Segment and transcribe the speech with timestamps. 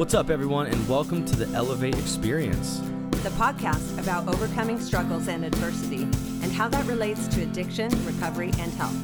[0.00, 2.78] What's up, everyone, and welcome to the Elevate Experience.
[3.22, 6.04] the podcast about overcoming struggles and adversity
[6.42, 8.96] and how that relates to addiction, recovery, and health.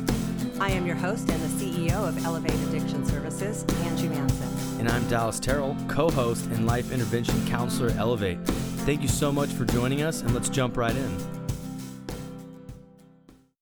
[0.59, 4.49] I am your host and the CEO of Elevate Addiction Services, Angie Manson.
[4.81, 8.43] And I'm Dallas Terrell, co host and life intervention counselor at Elevate.
[8.87, 11.17] Thank you so much for joining us, and let's jump right in.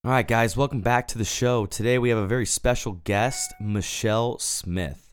[0.05, 1.66] All right, guys, welcome back to the show.
[1.66, 5.03] Today we have a very special guest, Michelle Smith.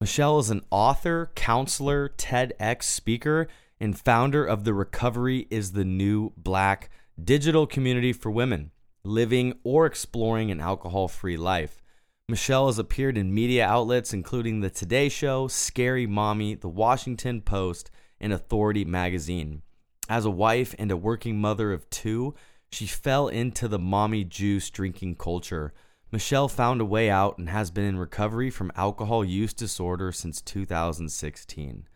[0.00, 6.32] Michelle is an author, counselor, TEDx speaker, and founder of the Recovery is the New
[6.38, 6.88] Black
[7.22, 8.70] digital community for women
[9.04, 11.82] living or exploring an alcohol free life.
[12.30, 17.90] Michelle has appeared in media outlets including The Today Show, Scary Mommy, The Washington Post,
[18.18, 19.60] and Authority magazine.
[20.08, 22.34] As a wife and a working mother of two,
[22.72, 25.74] she fell into the mommy juice drinking culture.
[26.12, 30.40] Michelle found a way out and has been in recovery from alcohol use disorder since
[30.42, 31.86] 2016.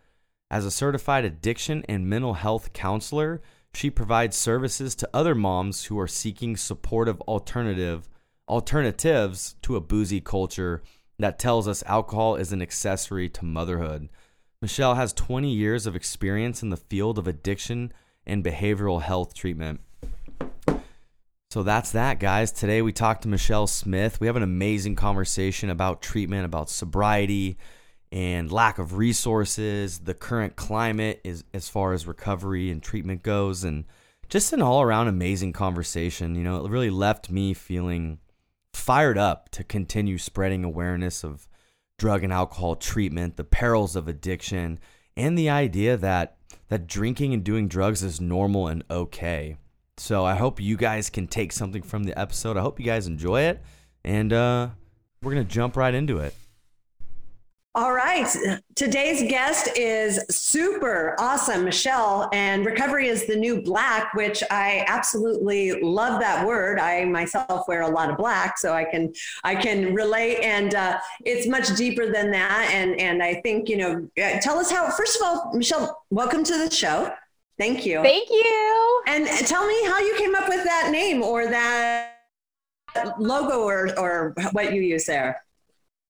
[0.50, 3.42] As a certified addiction and mental health counselor,
[3.72, 8.08] she provides services to other moms who are seeking supportive alternative
[8.46, 10.82] alternatives to a boozy culture
[11.18, 14.08] that tells us alcohol is an accessory to motherhood.
[14.62, 17.92] Michelle has 20 years of experience in the field of addiction
[18.26, 19.80] and behavioral health treatment.
[21.54, 22.50] So that's that, guys.
[22.50, 24.18] Today we talked to Michelle Smith.
[24.20, 27.58] We have an amazing conversation about treatment, about sobriety,
[28.10, 33.62] and lack of resources, the current climate is as far as recovery and treatment goes,
[33.62, 33.84] and
[34.28, 36.34] just an all around amazing conversation.
[36.34, 38.18] You know, it really left me feeling
[38.72, 41.46] fired up to continue spreading awareness of
[42.00, 44.80] drug and alcohol treatment, the perils of addiction,
[45.16, 49.56] and the idea that that drinking and doing drugs is normal and okay.
[49.96, 52.56] So I hope you guys can take something from the episode.
[52.56, 53.62] I hope you guys enjoy it,
[54.04, 54.68] and uh,
[55.22, 56.34] we're gonna jump right into it.
[57.76, 58.24] All right.
[58.76, 65.72] Today's guest is super awesome, Michelle, and recovery is the new black, which I absolutely
[65.82, 66.78] love that word.
[66.78, 71.00] I myself wear a lot of black, so I can I can relate, and uh,
[71.24, 72.70] it's much deeper than that.
[72.72, 74.88] And and I think you know, uh, tell us how.
[74.90, 77.12] First of all, Michelle, welcome to the show.
[77.58, 78.02] Thank you.
[78.02, 79.02] Thank you.
[79.06, 82.14] And tell me how you came up with that name or that
[83.18, 85.44] logo or or what you use there.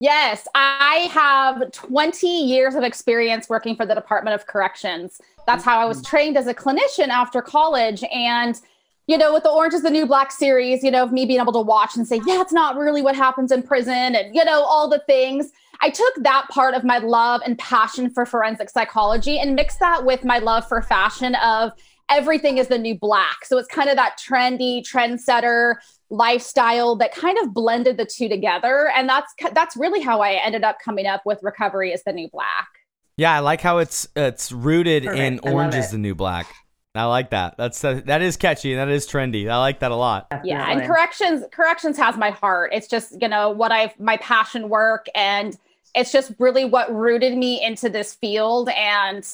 [0.01, 5.21] Yes, I have 20 years of experience working for the Department of Corrections.
[5.47, 6.11] That's how I was mm-hmm.
[6.11, 8.03] trained as a clinician after college.
[8.13, 8.61] And,
[9.07, 11.41] you know, with the Orange is the New Black series, you know, of me being
[11.41, 14.45] able to watch and say, yeah, it's not really what happens in prison and, you
[14.45, 15.53] know, all the things.
[15.81, 20.05] I took that part of my love and passion for forensic psychology and mixed that
[20.05, 21.73] with my love for fashion of
[22.11, 23.45] everything is the new black.
[23.45, 25.77] So it's kind of that trendy trendsetter
[26.11, 30.63] lifestyle that kind of blended the two together and that's that's really how I ended
[30.63, 32.69] up coming up with recovery is the new black.
[33.17, 35.45] Yeah, I like how it's it's rooted Perfect.
[35.45, 36.47] in orange is the new black.
[36.97, 37.57] I like that.
[37.57, 39.51] That's uh, that is catchy and that is trendy.
[39.51, 40.29] I like that a lot.
[40.45, 42.71] Yeah, and corrections corrections has my heart.
[42.73, 45.57] It's just, you know, what I've my passion work and
[45.95, 49.27] it's just really what rooted me into this field and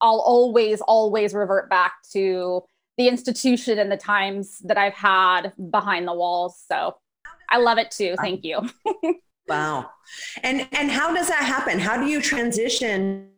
[0.00, 2.62] I'll always always revert back to
[2.96, 6.62] the institution and the times that I've had behind the walls.
[6.70, 6.96] So
[7.50, 8.14] I love it too.
[8.20, 8.68] Thank you.
[9.48, 9.90] wow.
[10.42, 11.78] And and how does that happen?
[11.78, 13.28] How do you transition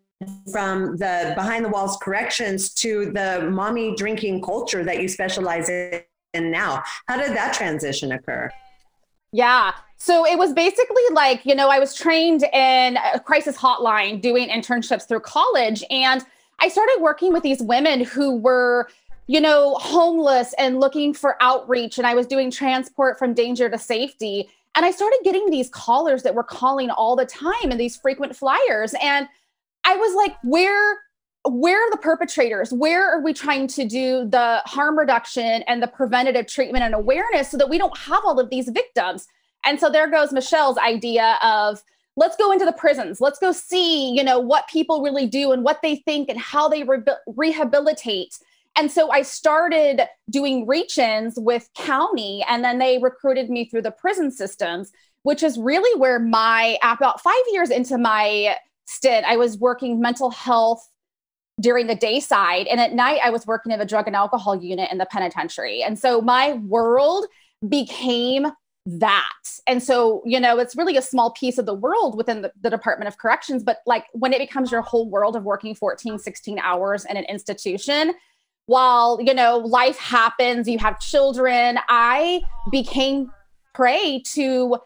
[0.53, 6.05] from the behind the walls corrections to the mommy drinking culture that you specialize in
[6.35, 6.83] now?
[7.07, 8.51] How did that transition occur?
[9.33, 9.73] Yeah.
[10.05, 14.49] So it was basically like, you know, I was trained in a crisis hotline doing
[14.49, 16.25] internships through college and
[16.59, 18.89] I started working with these women who were
[19.29, 21.97] you know, homeless and looking for outreach.
[21.99, 24.51] And I was doing transport from danger to safety.
[24.75, 28.35] And I started getting these callers that were calling all the time and these frequent
[28.35, 28.97] flyers.
[29.01, 29.29] And
[29.85, 30.99] I was like, where
[31.45, 32.73] where are the perpetrators?
[32.73, 37.51] Where are we trying to do the harm reduction and the preventative treatment and awareness
[37.51, 39.29] so that we don't have all of these victims?
[39.65, 41.83] And so there goes Michelle's idea of
[42.17, 43.21] let's go into the prisons.
[43.21, 46.69] Let's go see, you know, what people really do and what they think and how
[46.69, 48.37] they re- rehabilitate
[48.77, 53.83] and so I started doing reach ins with county, and then they recruited me through
[53.83, 54.91] the prison systems,
[55.23, 58.57] which is really where my, about five years into my
[58.87, 60.89] stint, I was working mental health
[61.61, 62.67] during the day side.
[62.67, 65.83] And at night, I was working in the drug and alcohol unit in the penitentiary.
[65.83, 67.27] And so my world
[67.69, 68.47] became
[68.85, 69.25] that.
[69.67, 72.71] And so, you know, it's really a small piece of the world within the, the,
[72.71, 73.63] Department of Corrections.
[73.63, 77.25] But like when it becomes your whole world of working 14, 16 hours in an
[77.25, 78.15] institution,
[78.67, 82.41] while you know life happens you have children i
[82.71, 83.31] became
[83.75, 84.77] prey to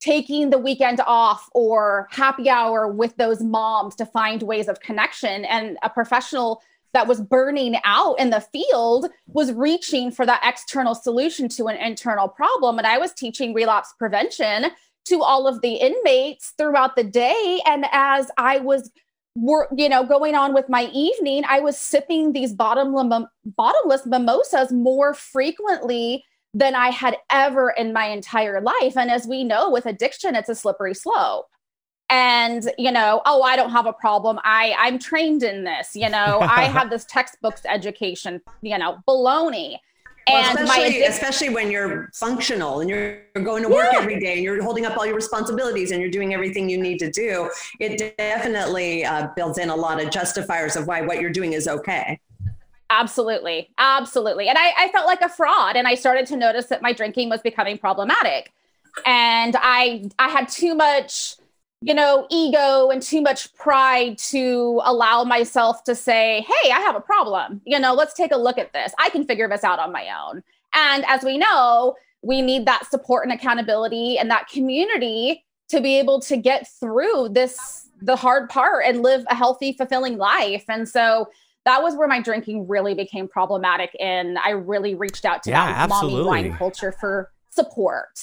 [0.00, 5.44] taking the weekend off or happy hour with those moms to find ways of connection
[5.46, 6.62] and a professional
[6.94, 11.76] that was burning out in the field was reaching for that external solution to an
[11.76, 12.78] internal problem.
[12.78, 14.66] And i was teaching relapse prevention
[15.06, 17.60] to all of the inmates throughout the day.
[17.66, 18.90] And as i was
[19.36, 24.72] were you know going on with my evening i was sipping these bottomless bottomless mimosas
[24.72, 26.24] more frequently
[26.54, 28.96] than i had ever in my entire life.
[28.96, 31.46] And as we know with addiction it's a slippery slope
[32.10, 34.38] and you know oh i don't have a problem.
[34.44, 39.78] I i'm trained in this you know i have this textbooks education you know baloney.
[40.30, 44.00] And especially, especially when you're functional and you're going to work yeah.
[44.00, 46.98] every day and you're holding up all your responsibilities and you're doing everything you need
[46.98, 47.50] to do
[47.80, 51.66] it definitely uh, builds in a lot of justifiers of why what you're doing is
[51.66, 52.20] okay.
[52.90, 53.70] Absolutely.
[53.78, 54.48] Absolutely.
[54.48, 57.30] And I, I felt like a fraud and i started to notice that my drinking
[57.30, 58.52] was becoming problematic.
[59.06, 61.36] And i i had too much
[61.80, 66.96] you know, ego and too much pride to allow myself to say, hey, I have
[66.96, 67.60] a problem.
[67.64, 68.92] You know, let's take a look at this.
[68.98, 70.42] I can figure this out on my own.
[70.74, 75.98] And as we know, we need that support and accountability and that community to be
[75.98, 80.64] able to get through this, the hard part and live a healthy, fulfilling life.
[80.68, 81.28] And so
[81.64, 83.94] that was where my drinking really became problematic.
[84.00, 86.24] And I really reached out to yeah, that absolutely.
[86.24, 88.18] mommy wine culture for support.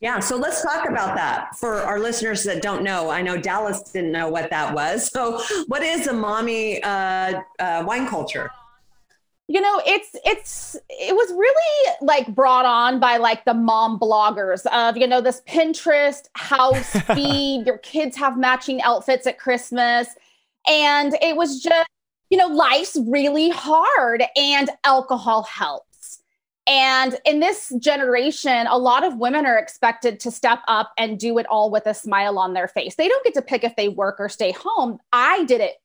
[0.00, 3.10] Yeah, so let's talk about that for our listeners that don't know.
[3.10, 5.08] I know Dallas didn't know what that was.
[5.12, 8.50] So, what is a mommy uh, uh, wine culture?
[9.46, 14.64] You know, it's it's it was really like brought on by like the mom bloggers
[14.72, 17.64] of you know this Pinterest house feed.
[17.66, 20.08] Your kids have matching outfits at Christmas,
[20.66, 21.90] and it was just
[22.30, 25.89] you know life's really hard, and alcohol helps
[26.66, 31.38] and in this generation, a lot of women are expected to step up and do
[31.38, 32.94] it all with a smile on their face.
[32.94, 34.98] They don't get to pick if they work or stay home.
[35.12, 35.76] I did it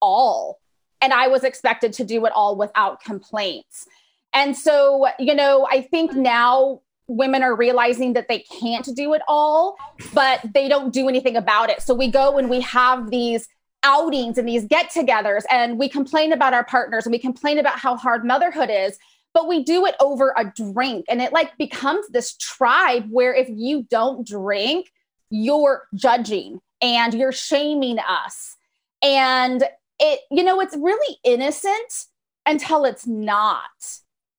[0.00, 0.58] all.
[1.02, 3.86] And I was expected to do it all without complaints.
[4.32, 9.22] And so, you know, I think now women are realizing that they can't do it
[9.26, 9.76] all,
[10.14, 11.82] but they don't do anything about it.
[11.82, 13.48] So we go and we have these
[13.82, 17.78] outings and these get togethers and we complain about our partners and we complain about
[17.78, 18.98] how hard motherhood is
[19.32, 23.48] but we do it over a drink and it like becomes this tribe where if
[23.48, 24.90] you don't drink
[25.30, 28.56] you're judging and you're shaming us.
[29.02, 29.64] And
[29.98, 32.06] it you know it's really innocent
[32.46, 33.60] until it's not.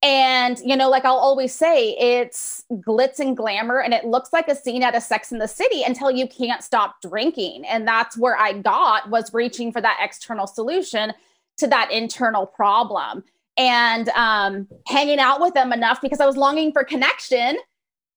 [0.03, 4.47] And you know like i'll always say it's glitz and glamour and it looks like
[4.47, 7.65] a scene out of sex in the city until you can't stop drinking.
[7.65, 11.13] And that's where i got was reaching for that external solution
[11.57, 13.23] to that internal problem
[13.57, 17.57] and um, hanging out with them enough because I was longing for connection.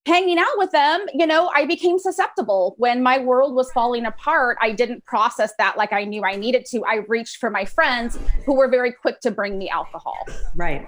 [0.07, 2.75] Hanging out with them, you know, I became susceptible.
[2.77, 6.65] When my world was falling apart, I didn't process that like I knew I needed
[6.67, 6.85] to.
[6.85, 10.27] I reached for my friends who were very quick to bring me alcohol.
[10.55, 10.87] Right.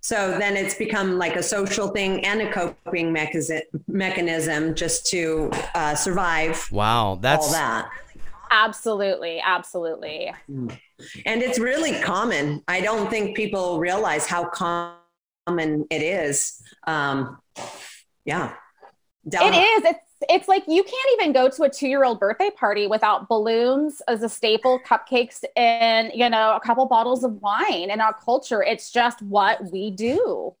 [0.00, 5.94] So then it's become like a social thing and a coping mechanism just to uh,
[5.94, 6.68] survive.
[6.72, 7.90] Wow, that's all that.
[8.50, 10.32] Absolutely, absolutely.
[10.50, 10.76] Mm.
[11.26, 12.62] And it's really common.
[12.68, 16.62] I don't think people realize how common it is.
[16.86, 17.38] Um,
[18.24, 18.54] yeah.
[19.24, 19.84] It is.
[19.84, 23.28] It's it's like you can't even go to a two year old birthday party without
[23.28, 27.90] balloons as a staple, cupcakes, and you know a couple bottles of wine.
[27.90, 30.54] In our culture, it's just what we do.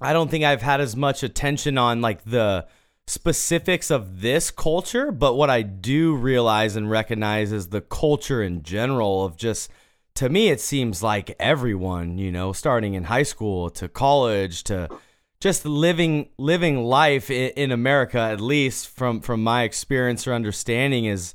[0.00, 2.66] I don't think I've had as much attention on like the
[3.06, 8.62] specifics of this culture, but what I do realize and recognize is the culture in
[8.62, 9.70] general of just
[10.14, 14.88] to me it seems like everyone, you know, starting in high school to college to
[15.40, 21.04] just living living life in, in America at least from from my experience or understanding
[21.04, 21.34] is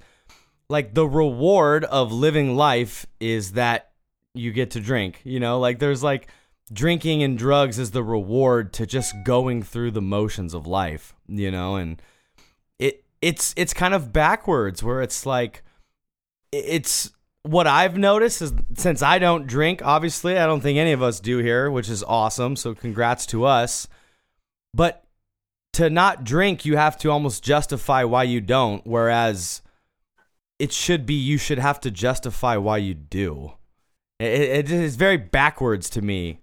[0.70, 3.90] like the reward of living life is that
[4.34, 5.60] you get to drink, you know?
[5.60, 6.28] Like there's like
[6.72, 11.52] drinking and drugs is the reward to just going through the motions of life, you
[11.52, 12.02] know, and
[12.78, 15.64] it it's it's kind of backwards where it's like
[16.52, 17.12] it's
[17.50, 21.20] what I've noticed is since I don't drink, obviously, I don't think any of us
[21.20, 22.56] do here, which is awesome.
[22.56, 23.88] So congrats to us.
[24.74, 25.04] But
[25.74, 29.62] to not drink, you have to almost justify why you don't, whereas
[30.60, 33.54] it should be you should have to justify why you do.
[34.20, 36.40] It, it is very backwards to me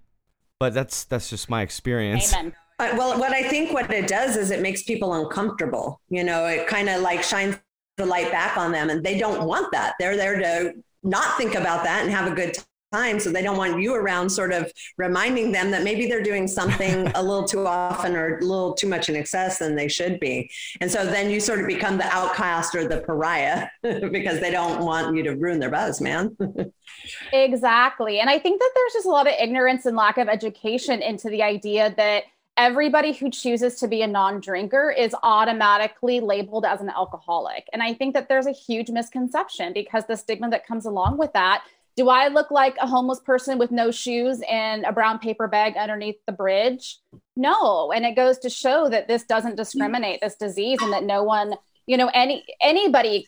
[0.59, 2.33] but that's that's just my experience.
[2.35, 2.55] Amen.
[2.79, 6.01] Uh, well, what I think what it does is it makes people uncomfortable.
[6.09, 7.59] You know, it kind of like shines
[7.97, 9.95] the light back on them, and they don't want that.
[9.99, 10.75] They're there to
[11.07, 12.57] not think about that and have a good
[12.93, 13.19] time.
[13.21, 17.07] So they don't want you around, sort of reminding them that maybe they're doing something
[17.15, 20.51] a little too often or a little too much in excess than they should be.
[20.81, 24.81] And so then you sort of become the outcast or the pariah because they don't
[24.85, 26.37] want you to ruin their buzz, man.
[27.33, 28.21] exactly.
[28.21, 31.29] And I think that there's just a lot of ignorance and lack of education into
[31.29, 32.25] the idea that
[32.57, 37.67] everybody who chooses to be a non drinker is automatically labeled as an alcoholic.
[37.73, 41.33] And I think that there's a huge misconception because the stigma that comes along with
[41.35, 41.65] that.
[41.97, 45.77] Do I look like a homeless person with no shoes and a brown paper bag
[45.79, 46.99] underneath the bridge?
[47.37, 47.91] No.
[47.91, 51.55] And it goes to show that this doesn't discriminate this disease and that no one,
[51.87, 53.27] you know, any anybody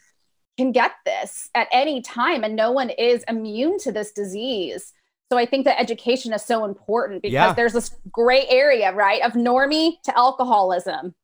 [0.59, 4.93] can get this at any time and no one is immune to this disease.
[5.31, 7.53] So I think that education is so important because yeah.
[7.53, 11.15] there's this gray area, right, of normie to alcoholism,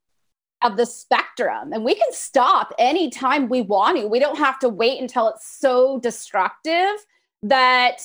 [0.63, 1.73] of the spectrum.
[1.73, 4.07] And we can stop anytime we want to.
[4.07, 7.05] We don't have to wait until it's so destructive
[7.43, 8.01] that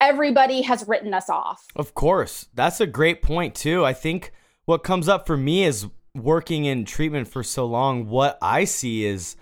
[0.00, 1.64] everybody has written us off.
[1.76, 2.46] Of course.
[2.54, 3.84] That's a great point, too.
[3.84, 4.32] I think
[4.64, 5.86] what comes up for me is
[6.16, 9.36] working in treatment for so long, what I see is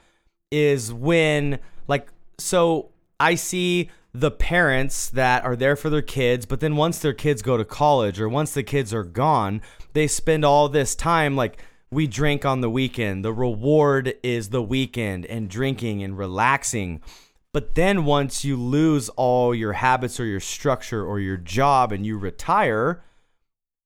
[0.50, 1.58] is when
[1.88, 2.08] like
[2.38, 7.12] so I see the parents that are there for their kids, but then once their
[7.12, 9.60] kids go to college or once the kids are gone,
[9.92, 13.24] they spend all this time like we drink on the weekend.
[13.24, 17.02] The reward is the weekend and drinking and relaxing.
[17.52, 22.06] But then once you lose all your habits or your structure or your job and
[22.06, 23.02] you retire,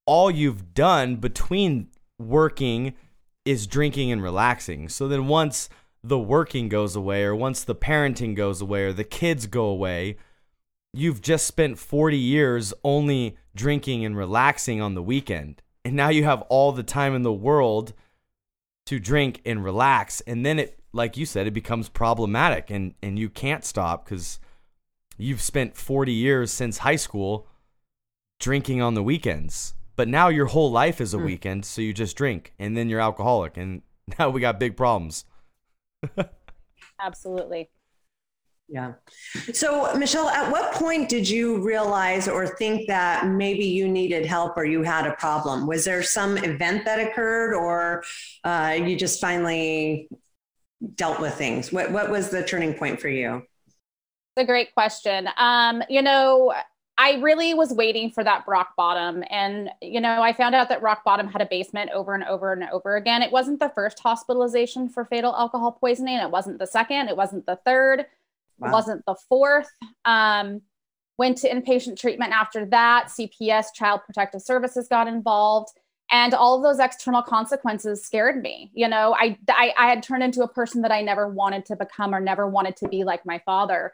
[0.05, 2.95] all you've done between working
[3.47, 4.91] is drinking and relaxing.
[4.91, 5.71] So then once
[6.03, 10.17] the working goes away or once the parenting goes away or the kids go away,
[10.93, 15.63] you've just spent 40 years only drinking and relaxing on the weekend.
[15.85, 17.93] And now you have all the time in the world
[18.87, 20.21] to drink and relax.
[20.23, 24.39] And then it, like you said, it becomes problematic and, and you can't stop because
[25.17, 27.47] you've spent 40 years since high school
[28.41, 29.75] drinking on the weekends.
[29.97, 31.25] But now your whole life is a hmm.
[31.25, 33.57] weekend, so you just drink and then you're alcoholic.
[33.57, 33.83] And
[34.19, 35.25] now we got big problems.
[37.01, 37.71] Absolutely.
[38.69, 38.95] Yeah.
[39.55, 44.59] So, Michelle, at what point did you realize or think that maybe you needed help
[44.59, 45.67] or you had a problem?
[45.67, 48.05] Was there some event that occurred or
[48.45, 50.09] uh, you just finally
[50.97, 51.73] dealt with things?
[51.73, 53.43] What, what was the turning point for you?
[54.37, 55.31] It's a great question.
[55.39, 56.53] Um, you know,
[57.01, 59.23] I really was waiting for that rock bottom.
[59.31, 62.53] And, you know, I found out that rock bottom had a basement over and over
[62.53, 63.23] and over again.
[63.23, 66.19] It wasn't the first hospitalization for fatal alcohol poisoning.
[66.19, 67.09] It wasn't the second.
[67.09, 68.07] It wasn't the third.
[68.59, 68.69] Wow.
[68.69, 69.71] It wasn't the fourth.
[70.05, 70.63] Um,
[71.19, 73.11] went to inpatient treatment after that.
[73.17, 75.71] CPS, Child Protective Services got involved.
[76.11, 78.73] And all of those external consequences scared me.
[78.75, 81.77] You know, I, I, I had turned into a person that I never wanted to
[81.77, 83.93] become or never wanted to be like my father.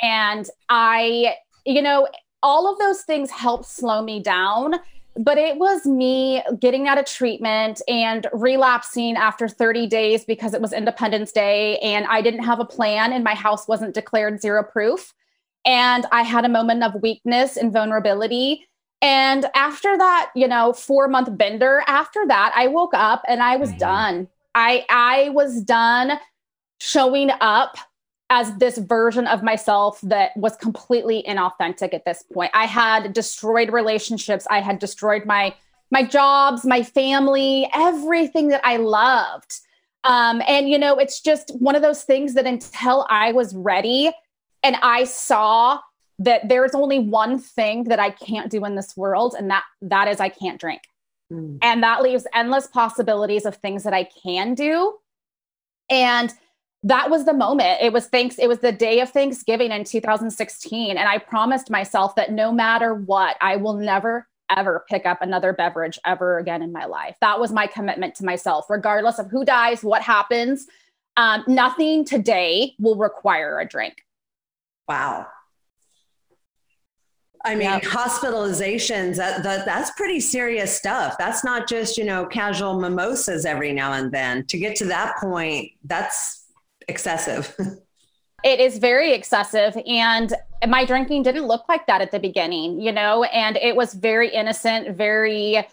[0.00, 1.34] And I,
[1.64, 2.06] you know,
[2.44, 4.74] all of those things helped slow me down
[5.16, 10.60] but it was me getting out of treatment and relapsing after 30 days because it
[10.60, 14.64] was Independence Day and I didn't have a plan and my house wasn't declared zero
[14.64, 15.14] proof.
[15.64, 18.66] And I had a moment of weakness and vulnerability.
[19.00, 23.56] And after that, you know, four month bender, after that, I woke up and I
[23.56, 23.78] was mm-hmm.
[23.78, 24.28] done.
[24.54, 26.18] I I was done
[26.80, 27.76] showing up
[28.30, 32.50] as this version of myself that was completely inauthentic at this point.
[32.54, 35.54] I had destroyed relationships, I had destroyed my
[35.90, 39.60] my jobs, my family, everything that I loved.
[40.02, 44.10] Um, and you know, it's just one of those things that until I was ready
[44.62, 45.78] and I saw
[46.18, 50.08] that there's only one thing that I can't do in this world, and that that
[50.08, 50.82] is I can't drink.
[51.32, 51.58] Mm.
[51.62, 54.94] And that leaves endless possibilities of things that I can do.
[55.90, 56.32] And
[56.84, 57.80] that was the moment.
[57.80, 62.14] It was thanks it was the day of Thanksgiving in 2016 and I promised myself
[62.14, 66.70] that no matter what, I will never ever pick up another beverage ever again in
[66.70, 67.16] my life.
[67.22, 70.66] That was my commitment to myself regardless of who dies, what happens.
[71.16, 74.04] Um, nothing today will require a drink.
[74.86, 75.26] Wow.
[77.46, 77.82] I mean, yep.
[77.82, 81.16] hospitalizations, that, that that's pretty serious stuff.
[81.18, 84.46] That's not just, you know, casual mimosas every now and then.
[84.46, 86.43] To get to that point, that's
[86.88, 87.54] excessive.
[88.44, 90.34] it is very excessive and
[90.68, 94.28] my drinking didn't look like that at the beginning you know and it was very
[94.28, 95.66] innocent very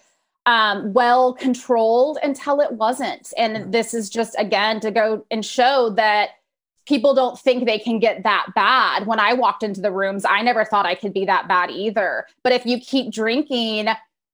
[0.46, 3.34] um, well controlled until it wasn't.
[3.38, 6.32] And this is just again to go and show that
[6.88, 9.06] people don't think they can get that bad.
[9.06, 12.26] When i walked into the rooms i never thought i could be that bad either.
[12.44, 13.88] But if you keep drinking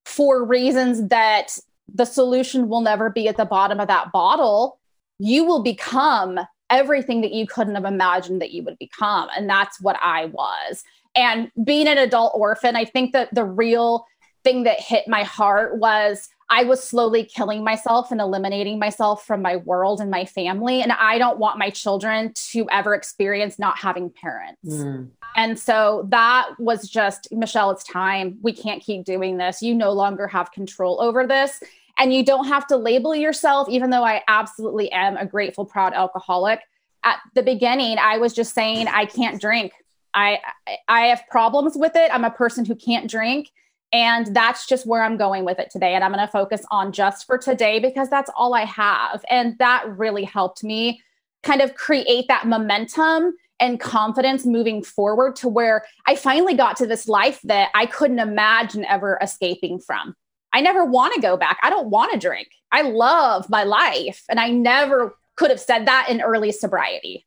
[0.06, 1.60] for reasons that
[1.94, 4.80] the solution will never be at the bottom of that bottle
[5.20, 9.30] you will become everything that you couldn't have imagined that you would become.
[9.36, 10.84] And that's what I was.
[11.16, 14.06] and being an adult orphan, I think that the real
[14.44, 19.42] thing that hit my heart was I was slowly killing myself and eliminating myself from
[19.42, 20.82] my world and my family.
[20.82, 24.62] And I don't want my children to ever experience not having parents.
[24.66, 25.10] Mm.
[25.36, 28.38] And so that was just, Michelle, it's time.
[28.42, 29.62] We can't keep doing this.
[29.62, 31.62] You no longer have control over this.
[31.98, 35.94] And you don't have to label yourself, even though I absolutely am a grateful, proud
[35.94, 36.62] alcoholic.
[37.04, 39.74] At the beginning, I was just saying, I can't drink.
[40.14, 40.40] I,
[40.88, 42.12] I have problems with it.
[42.14, 43.52] I'm a person who can't drink.
[43.94, 45.94] And that's just where I'm going with it today.
[45.96, 49.24] And I'm going to focus on just for today because that's all I have.
[49.30, 51.02] And that really helped me
[51.44, 56.88] kind of create that momentum and confidence moving forward to where I finally got to
[56.88, 60.16] this life that I couldn't imagine ever escaping from.
[60.58, 61.60] I never want to go back.
[61.62, 62.48] I don't want to drink.
[62.72, 64.24] I love my life.
[64.30, 67.26] And I never could have said that in early sobriety.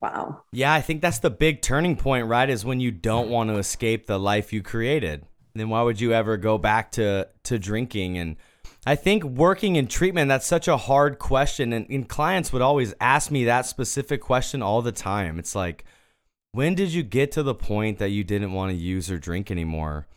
[0.00, 0.42] Wow.
[0.52, 2.50] Yeah, I think that's the big turning point, right?
[2.50, 6.12] Is when you don't want to escape the life you created then why would you
[6.12, 8.36] ever go back to to drinking and
[8.84, 11.72] I think working in treatment, that's such a hard question.
[11.72, 15.38] And, and, clients would always ask me that specific question all the time.
[15.38, 15.84] It's like,
[16.50, 19.52] when did you get to the point that you didn't want to use or drink
[19.52, 20.08] anymore?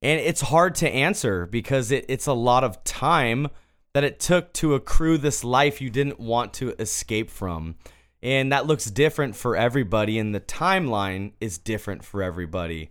[0.00, 3.48] And it's hard to answer because it, it's a lot of time
[3.94, 7.76] that it took to accrue this life you didn't want to escape from.
[8.22, 12.90] And that looks different for everybody, and the timeline is different for everybody.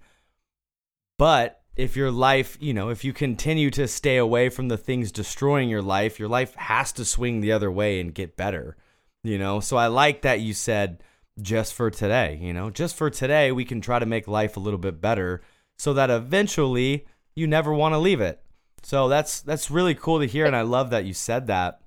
[1.18, 5.12] But if your life, you know, if you continue to stay away from the things
[5.12, 8.78] destroying your life, your life has to swing the other way and get better,
[9.24, 9.60] you know?
[9.60, 11.04] So I like that you said
[11.42, 14.62] just for today, you know, just for today, we can try to make life a
[14.62, 15.42] little bit better
[15.78, 17.06] so that eventually
[17.36, 18.42] you never want to leave it.
[18.84, 21.82] So that's that's really cool to hear and I love that you said that.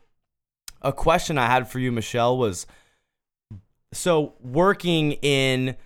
[0.82, 2.66] A question I had for you Michelle was
[3.92, 5.76] so working in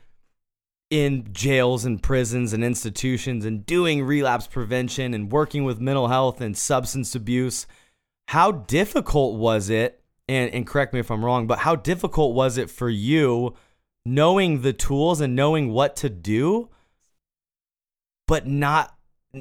[0.91, 6.41] in jails and prisons and institutions and doing relapse prevention and working with mental health
[6.41, 7.67] and substance abuse.
[8.29, 10.01] How difficult was it?
[10.29, 13.55] And, and correct me if I'm wrong, but how difficult was it for you
[14.07, 16.69] knowing the tools and knowing what to do,
[18.27, 18.97] but not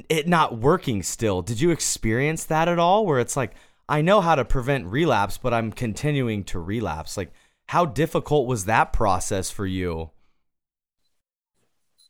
[0.08, 1.42] it not working still?
[1.42, 3.06] Did you experience that at all?
[3.06, 3.54] Where it's like,
[3.88, 7.16] I know how to prevent relapse, but I'm continuing to relapse.
[7.16, 7.32] Like,
[7.66, 10.10] how difficult was that process for you?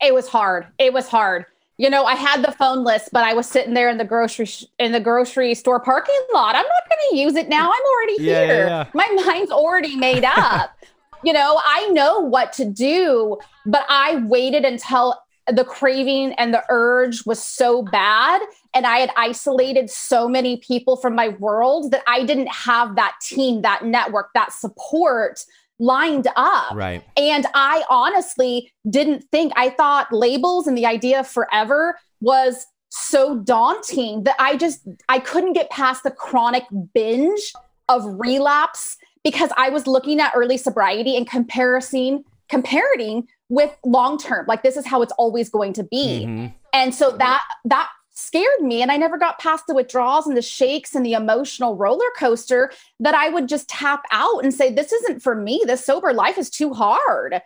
[0.01, 0.67] it was hard.
[0.77, 1.45] It was hard.
[1.77, 4.45] You know, I had the phone list, but I was sitting there in the grocery
[4.45, 6.55] sh- in the grocery store parking lot.
[6.55, 7.69] I'm not going to use it now.
[7.69, 8.67] I'm already yeah, here.
[8.67, 8.87] Yeah, yeah.
[8.93, 10.71] My mind's already made up.
[11.23, 16.63] you know, I know what to do, but I waited until the craving and the
[16.69, 18.41] urge was so bad
[18.73, 23.15] and I had isolated so many people from my world that I didn't have that
[23.21, 25.45] team, that network, that support
[25.77, 26.73] lined up.
[26.73, 27.03] Right.
[27.15, 33.37] And I honestly didn't think, I thought labels and the idea of forever was so
[33.39, 37.51] daunting that I just I couldn't get past the chronic binge
[37.89, 44.45] of relapse because I was looking at early sobriety and comparison comparing with long term
[44.47, 46.25] like this is how it's always going to be.
[46.25, 46.47] Mm-hmm.
[46.73, 50.41] And so that that scared me and I never got past the withdrawals and the
[50.41, 54.93] shakes and the emotional roller coaster that I would just tap out and say this
[54.93, 57.41] isn't for me this sober life is too hard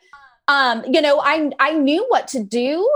[0.48, 2.88] um you know I I knew what to do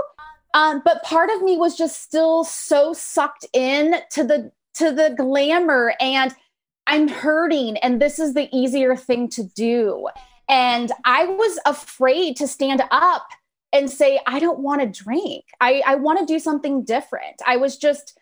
[0.54, 5.12] um but part of me was just still so sucked in to the to the
[5.16, 6.32] glamour and
[6.86, 10.08] I'm hurting and this is the easier thing to do
[10.48, 13.26] and I was afraid to stand up
[13.72, 15.44] and say, I don't want to drink.
[15.60, 17.42] I, I want to do something different.
[17.46, 18.18] I was just,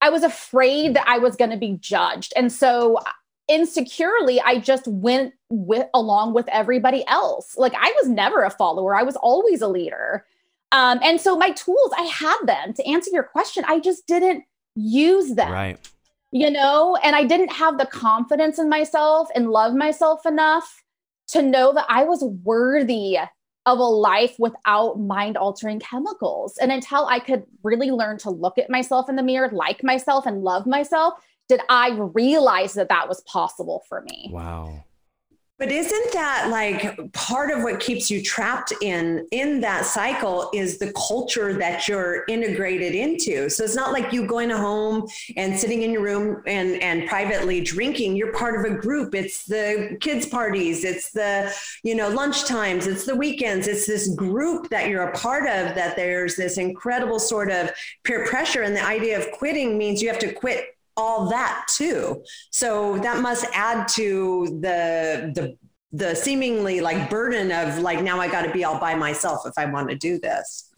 [0.00, 2.32] I was afraid that I was going to be judged.
[2.34, 3.00] And so
[3.48, 7.56] insecurely, I just went with along with everybody else.
[7.56, 8.96] Like I was never a follower.
[8.96, 10.24] I was always a leader.
[10.72, 13.64] Um, and so my tools, I had them to answer your question.
[13.66, 15.52] I just didn't use them.
[15.52, 15.90] Right.
[16.32, 20.82] You know, and I didn't have the confidence in myself and love myself enough
[21.28, 23.18] to know that I was worthy
[23.66, 26.56] of a life without mind altering chemicals.
[26.58, 30.24] And until I could really learn to look at myself in the mirror, like myself,
[30.24, 31.14] and love myself,
[31.48, 34.30] did I realize that that was possible for me.
[34.32, 34.84] Wow.
[35.58, 40.78] But isn't that like part of what keeps you trapped in in that cycle is
[40.78, 43.48] the culture that you're integrated into.
[43.48, 47.62] So it's not like you going home and sitting in your room and and privately
[47.62, 48.16] drinking.
[48.16, 49.14] You're part of a group.
[49.14, 51.50] It's the kids parties, it's the,
[51.82, 53.66] you know, lunch times, it's the weekends.
[53.66, 57.70] It's this group that you're a part of that there's this incredible sort of
[58.04, 62.22] peer pressure and the idea of quitting means you have to quit all that too.
[62.50, 65.56] So that must add to the the
[65.92, 69.54] the seemingly like burden of like now I got to be all by myself if
[69.56, 70.70] I want to do this.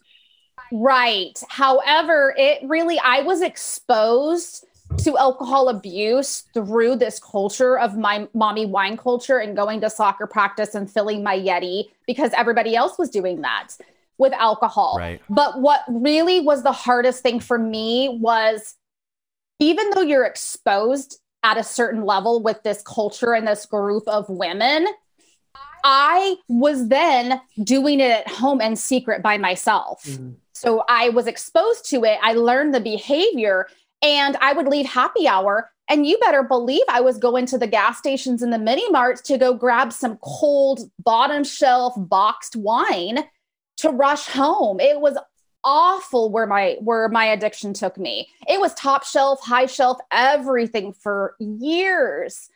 [0.71, 1.41] Right.
[1.49, 4.67] However, it really, I was exposed
[4.99, 10.27] to alcohol abuse through this culture of my mommy wine culture and going to soccer
[10.27, 13.69] practice and filling my Yeti because everybody else was doing that
[14.17, 14.97] with alcohol.
[14.99, 15.21] Right.
[15.29, 18.75] But what really was the hardest thing for me was
[19.59, 24.29] even though you're exposed at a certain level with this culture and this group of
[24.29, 24.87] women,
[25.85, 30.03] I was then doing it at home in secret by myself.
[30.05, 30.33] Mm-hmm.
[30.53, 32.19] So I was exposed to it.
[32.23, 33.69] I learned the behavior
[34.03, 35.71] and I would leave happy hour.
[35.89, 39.23] And you better believe I was going to the gas stations and the mini marts
[39.23, 43.25] to go grab some cold, bottom shelf boxed wine
[43.79, 44.81] to rush home.
[44.81, 45.17] It was
[45.69, 48.29] awful where my where my addiction took me.
[48.49, 52.49] It was top shelf, high shelf, everything for years.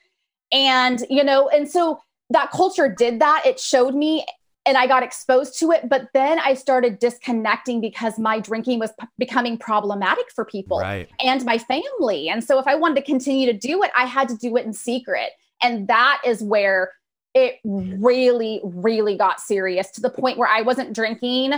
[0.50, 3.42] And you know, and so that culture did that.
[3.44, 4.24] It showed me
[4.64, 5.90] and I got exposed to it.
[5.90, 11.08] But then I started disconnecting because my drinking was p- becoming problematic for people right.
[11.20, 12.30] and my family.
[12.30, 14.64] And so if I wanted to continue to do it, I had to do it
[14.64, 15.30] in secret.
[15.62, 16.92] And that is where
[17.34, 21.54] it really, really got serious to the point where I wasn't drinking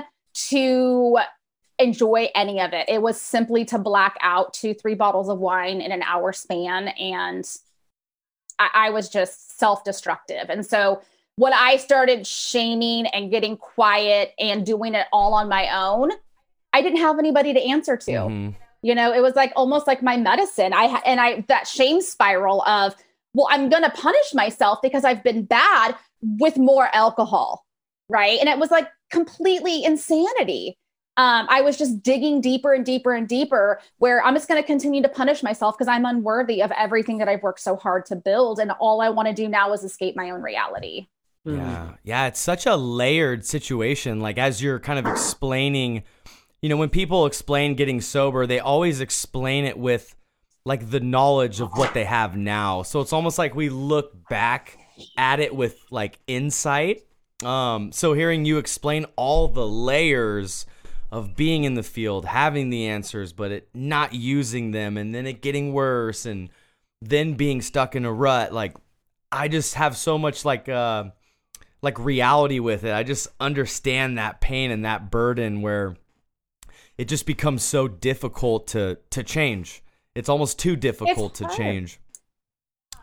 [0.49, 1.19] to
[1.78, 2.88] enjoy any of it.
[2.88, 6.88] It was simply to black out two, three bottles of wine in an hour span.
[6.88, 7.44] And
[8.58, 10.48] I, I was just self destructive.
[10.48, 11.02] And so
[11.37, 16.10] when I started shaming and getting quiet and doing it all on my own,
[16.72, 18.10] I didn't have anybody to answer to.
[18.10, 18.50] Mm-hmm.
[18.82, 20.72] You know, it was like almost like my medicine.
[20.72, 22.94] I and I that shame spiral of,
[23.32, 27.64] well, I'm going to punish myself because I've been bad with more alcohol,
[28.08, 28.38] right?
[28.38, 30.76] And it was like completely insanity.
[31.16, 34.66] Um, I was just digging deeper and deeper and deeper, where I'm just going to
[34.66, 38.16] continue to punish myself because I'm unworthy of everything that I've worked so hard to
[38.16, 38.59] build.
[38.59, 41.07] And all I want to do now is escape my own reality.
[41.44, 41.53] Yeah.
[41.53, 41.98] Mm.
[42.03, 42.27] Yeah.
[42.27, 44.20] It's such a layered situation.
[44.20, 46.03] Like, as you're kind of explaining,
[46.62, 50.16] you know, when people explain getting sober, they always explain it with
[50.64, 52.83] like the knowledge of what they have now.
[52.83, 54.79] So it's almost like we look back
[55.16, 57.03] at it with like insight.
[57.44, 60.64] Um, so hearing you explain all the layers
[61.14, 65.29] of being in the field, having the answers, but it not using them, and then
[65.29, 66.50] it getting worse, and
[67.00, 68.74] then being stuck in a rut, like
[69.31, 71.05] I just have so much like uh
[71.83, 72.92] like reality with it.
[72.92, 75.96] I just understand that pain and that burden where
[76.98, 79.85] it just becomes so difficult to to change.
[80.16, 82.00] It's almost too difficult to change.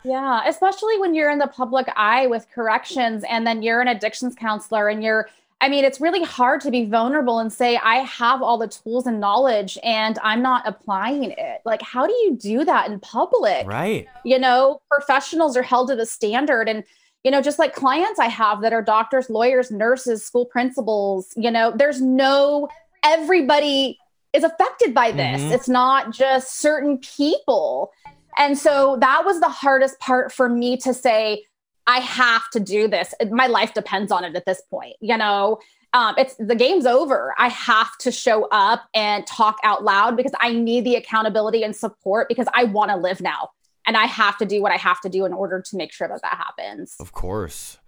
[0.04, 4.34] Yeah, especially when you're in the public eye with corrections and then you're an addictions
[4.34, 5.30] counselor and you're
[5.62, 9.06] I mean, it's really hard to be vulnerable and say, I have all the tools
[9.06, 11.60] and knowledge and I'm not applying it.
[11.64, 13.64] Like, how do you do that in public?
[13.64, 14.08] Right.
[14.24, 16.68] You know, professionals are held to the standard.
[16.68, 16.82] And
[17.22, 21.52] you know, just like clients I have that are doctors, lawyers, nurses, school principals, you
[21.52, 22.68] know, there's no,
[23.04, 23.98] everybody
[24.32, 25.40] is affected by this.
[25.40, 25.52] Mm-hmm.
[25.52, 27.92] It's not just certain people.
[28.36, 31.44] And so that was the hardest part for me to say,
[31.86, 33.14] I have to do this.
[33.30, 35.58] My life depends on it at this point, you know.
[35.94, 37.34] Um, it's the game's over.
[37.36, 41.76] I have to show up and talk out loud because I need the accountability and
[41.76, 43.50] support because I want to live now
[43.86, 46.08] and I have to do what I have to do in order to make sure
[46.08, 46.94] that that happens.
[47.00, 47.78] Of course.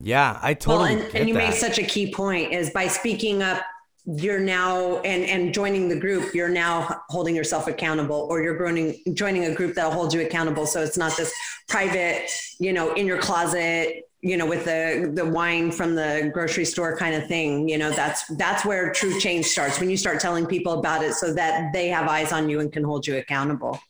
[0.00, 0.96] Yeah, I totally.
[0.96, 1.50] Well, and, and you that.
[1.50, 3.62] made such a key point is by speaking up,
[4.06, 9.14] you're now and and joining the group, you're now holding yourself accountable, or you're joining
[9.14, 10.66] joining a group that'll hold you accountable.
[10.66, 11.32] So it's not this
[11.68, 16.66] private, you know, in your closet, you know, with the the wine from the grocery
[16.66, 17.68] store kind of thing.
[17.68, 21.14] You know, that's that's where true change starts when you start telling people about it,
[21.14, 23.80] so that they have eyes on you and can hold you accountable.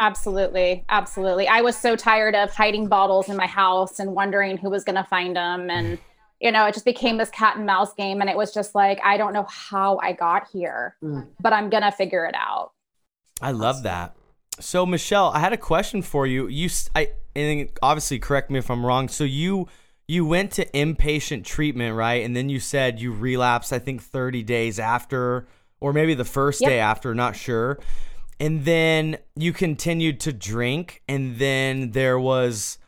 [0.00, 0.84] Absolutely.
[0.88, 1.48] Absolutely.
[1.48, 4.94] I was so tired of hiding bottles in my house and wondering who was going
[4.94, 5.68] to find them.
[5.70, 5.98] And,
[6.40, 8.20] you know, it just became this cat and mouse game.
[8.20, 11.26] And it was just like, I don't know how I got here, mm.
[11.40, 12.72] but I'm going to figure it out.
[13.40, 14.14] I love that.
[14.60, 16.48] So, Michelle, I had a question for you.
[16.48, 19.08] You, I, and obviously, correct me if I'm wrong.
[19.08, 19.68] So, you,
[20.08, 22.24] you went to inpatient treatment, right?
[22.24, 25.46] And then you said you relapsed, I think, 30 days after,
[25.80, 26.70] or maybe the first yep.
[26.70, 27.78] day after, not sure
[28.40, 32.78] and then you continued to drink and then there was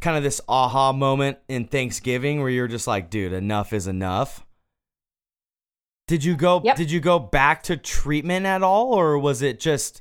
[0.00, 4.44] kind of this aha moment in Thanksgiving where you're just like, dude, enough is enough.
[6.06, 6.76] Did you go yep.
[6.76, 10.00] did you go back to treatment at all or was it just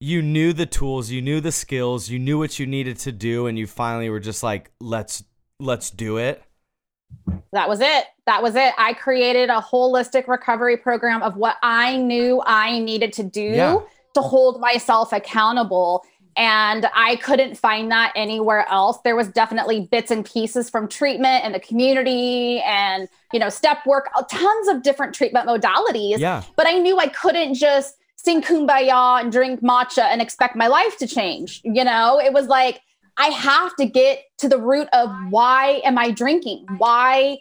[0.00, 3.46] you knew the tools, you knew the skills, you knew what you needed to do
[3.46, 5.22] and you finally were just like, let's
[5.60, 6.42] let's do it?
[7.52, 8.06] That was it.
[8.24, 8.72] That was it.
[8.78, 13.42] I created a holistic recovery program of what I knew I needed to do.
[13.42, 13.80] Yeah
[14.14, 16.04] to hold myself accountable
[16.36, 18.98] and I couldn't find that anywhere else.
[19.04, 23.84] There was definitely bits and pieces from treatment and the community and, you know, step
[23.86, 26.18] work, uh, tons of different treatment modalities.
[26.18, 26.42] Yeah.
[26.56, 30.96] But I knew I couldn't just sing kumbaya and drink matcha and expect my life
[30.98, 31.60] to change.
[31.64, 32.80] You know, it was like,
[33.18, 36.66] I have to get to the root of why am I drinking?
[36.78, 37.38] Why,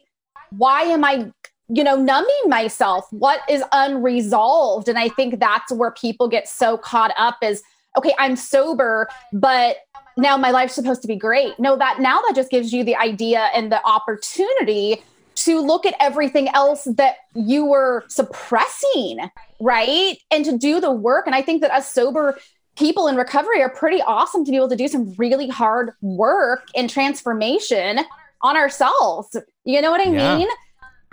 [0.50, 1.32] why am I
[1.74, 4.90] you know, numbing myself, what is unresolved.
[4.90, 7.64] And I think that's where people get so caught up is,
[7.98, 9.78] okay, I'm sober, but
[10.18, 11.60] now my life's supposed to be great.
[11.60, 15.02] No, that now that just gives you the idea and the opportunity
[15.36, 20.18] to look at everything else that you were suppressing, right?
[20.30, 21.26] And to do the work.
[21.26, 22.38] And I think that us sober
[22.78, 26.68] people in recovery are pretty awesome to be able to do some really hard work
[26.76, 28.00] and transformation
[28.42, 29.36] on ourselves.
[29.64, 30.38] You know what I yeah.
[30.38, 30.48] mean?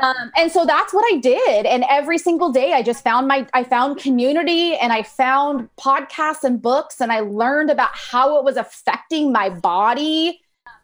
[0.01, 1.67] Um, and so that's what I did.
[1.67, 6.45] And every single day I just found my, I found community and I found podcasts
[6.45, 10.41] and books and I learned about how it was affecting my body.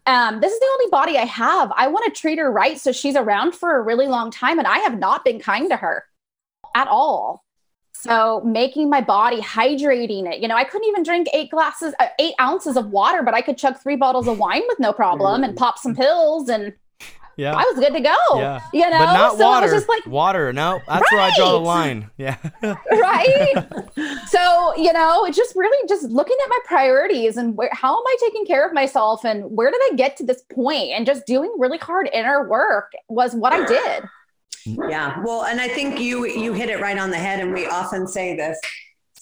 [0.07, 1.73] Um, this is the only body I have.
[1.77, 2.79] I want to treat her right.
[2.79, 5.77] So she's around for a really long time and I have not been kind to
[5.77, 6.05] her
[6.75, 7.45] at all.
[7.93, 12.09] So making my body hydrating it, you know, I couldn't even drink eight glasses, uh,
[12.19, 15.45] eight ounces of water, but I could chug three bottles of wine with no problem
[15.45, 16.75] and pop some pills and
[17.37, 17.55] yeah.
[17.55, 18.17] I was good to go.
[18.37, 18.61] Yeah.
[18.73, 19.69] You know, but not so water.
[19.69, 20.53] just like water.
[20.53, 21.13] No, that's right.
[21.13, 22.11] where I draw the line.
[22.17, 22.37] Yeah.
[22.63, 23.55] right.
[24.29, 28.03] So you know, it's just really just looking at my priorities and where, how am
[28.07, 31.27] I taking care of myself and where did I get to this point and just
[31.27, 34.05] doing really hard inner work was what I did.
[34.65, 35.23] Yeah.
[35.25, 38.07] Well, and I think you you hit it right on the head, and we often
[38.07, 38.59] say this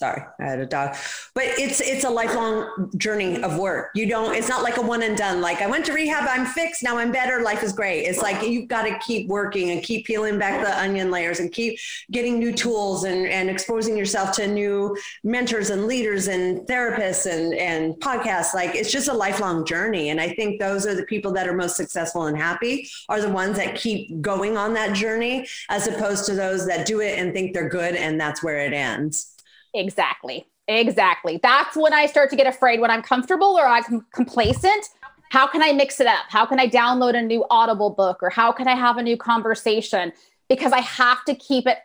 [0.02, 0.96] sorry i had a dog.
[1.32, 3.90] But it's it's a lifelong journey of work.
[3.94, 6.44] You don't it's not like a one and done like i went to rehab i'm
[6.44, 8.02] fixed now i'm better life is great.
[8.02, 11.52] It's like you've got to keep working and keep peeling back the onion layers and
[11.52, 11.78] keep
[12.10, 17.54] getting new tools and and exposing yourself to new mentors and leaders and therapists and
[17.54, 18.54] and podcasts.
[18.54, 20.10] Like it's just a lifelong journey.
[20.10, 23.30] And i think those are the people that are most successful and happy are the
[23.30, 27.32] ones that keep going on that journey as opposed to those that do it and
[27.32, 29.31] think they're good and that's where it ends
[29.74, 30.46] Exactly.
[30.68, 31.40] Exactly.
[31.42, 34.88] That's when I start to get afraid when I'm comfortable or I'm complacent.
[35.30, 36.26] How can I mix it up?
[36.28, 39.16] How can I download a new Audible book or how can I have a new
[39.16, 40.12] conversation?
[40.48, 41.78] Because I have to keep it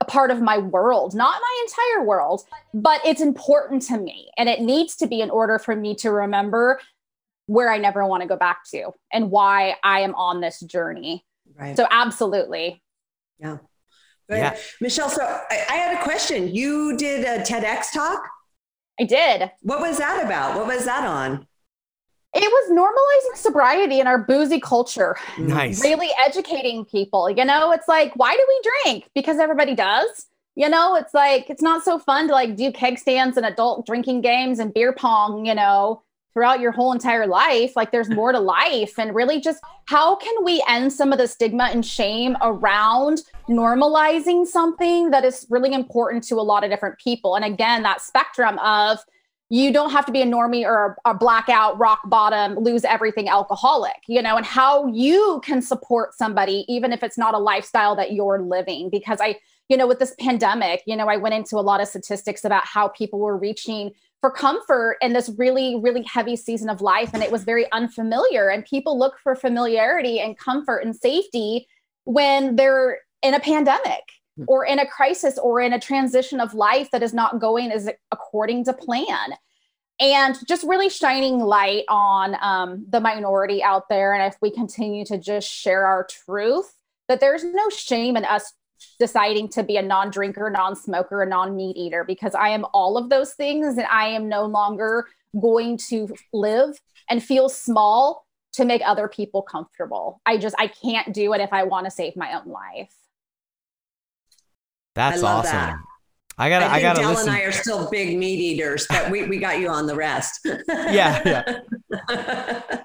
[0.00, 2.42] a part of my world, not my entire world,
[2.74, 6.10] but it's important to me and it needs to be in order for me to
[6.10, 6.80] remember
[7.46, 11.24] where I never want to go back to and why I am on this journey.
[11.58, 11.76] Right.
[11.76, 12.82] So, absolutely.
[13.38, 13.58] Yeah.
[14.28, 14.56] Yeah.
[14.80, 16.54] Michelle, so I, I had a question.
[16.54, 18.26] You did a TEDx talk?
[18.98, 19.50] I did.
[19.62, 20.56] What was that about?
[20.56, 21.46] What was that on?
[22.34, 25.16] It was normalizing sobriety in our boozy culture.
[25.38, 25.82] Nice.
[25.84, 27.28] Really educating people.
[27.28, 29.10] You know, it's like, why do we drink?
[29.14, 30.26] Because everybody does.
[30.54, 33.86] You know, it's like, it's not so fun to like do keg stands and adult
[33.86, 36.02] drinking games and beer pong, you know,
[36.32, 37.72] throughout your whole entire life.
[37.76, 38.98] Like there's more to life.
[38.98, 44.46] And really just how can we end some of the stigma and shame around normalizing
[44.46, 47.36] something that is really important to a lot of different people?
[47.36, 49.00] And again, that spectrum of
[49.52, 53.98] you don't have to be a normie or a, blackout, rock bottom, lose everything alcoholic,
[54.08, 58.12] you know, and how you can support somebody, even if it's not a lifestyle that
[58.12, 58.88] you're living.
[58.88, 61.88] Because I, you know, with this pandemic, you know, I went into a lot of
[61.88, 63.90] statistics about how people were reaching
[64.22, 67.10] for comfort in this really, really heavy season of life.
[67.12, 68.48] And it was very unfamiliar.
[68.48, 71.66] And people look for familiarity and comfort and safety
[72.04, 74.04] when they're in a pandemic
[74.36, 74.44] hmm.
[74.46, 77.90] or in a crisis or in a transition of life that is not going as
[78.12, 79.34] according to plan.
[79.98, 84.14] And just really shining light on um, the minority out there.
[84.14, 86.72] And if we continue to just share our truth,
[87.08, 88.52] that there's no shame in us
[88.98, 93.32] deciding to be a non-drinker, non-smoker, a non-meat eater because I am all of those
[93.34, 95.06] things and I am no longer
[95.40, 100.20] going to live and feel small to make other people comfortable.
[100.26, 102.94] I just I can't do it if I want to save my own life.
[104.94, 105.52] That's awesome.
[105.52, 105.78] That.
[106.38, 106.62] I got.
[106.62, 106.96] I, I got.
[106.96, 107.22] Dallas.
[107.22, 110.40] and I are still big meat eaters, but we we got you on the rest.
[110.68, 111.42] yeah, yeah.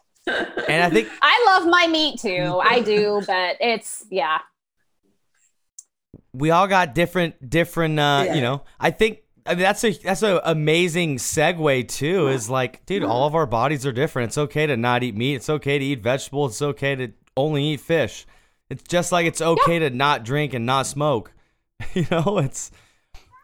[0.68, 2.60] and I think I love my meat too.
[2.64, 4.40] I do, but it's yeah
[6.34, 8.34] we all got different different uh yeah.
[8.34, 12.28] you know i think I mean, that's a that's an amazing segue too.
[12.28, 14.32] Is like, dude, all of our bodies are different.
[14.32, 15.36] It's okay to not eat meat.
[15.36, 16.52] It's okay to eat vegetables.
[16.52, 18.26] It's okay to only eat fish.
[18.70, 21.32] It's just like it's okay to not drink and not smoke.
[21.94, 22.72] you know, it's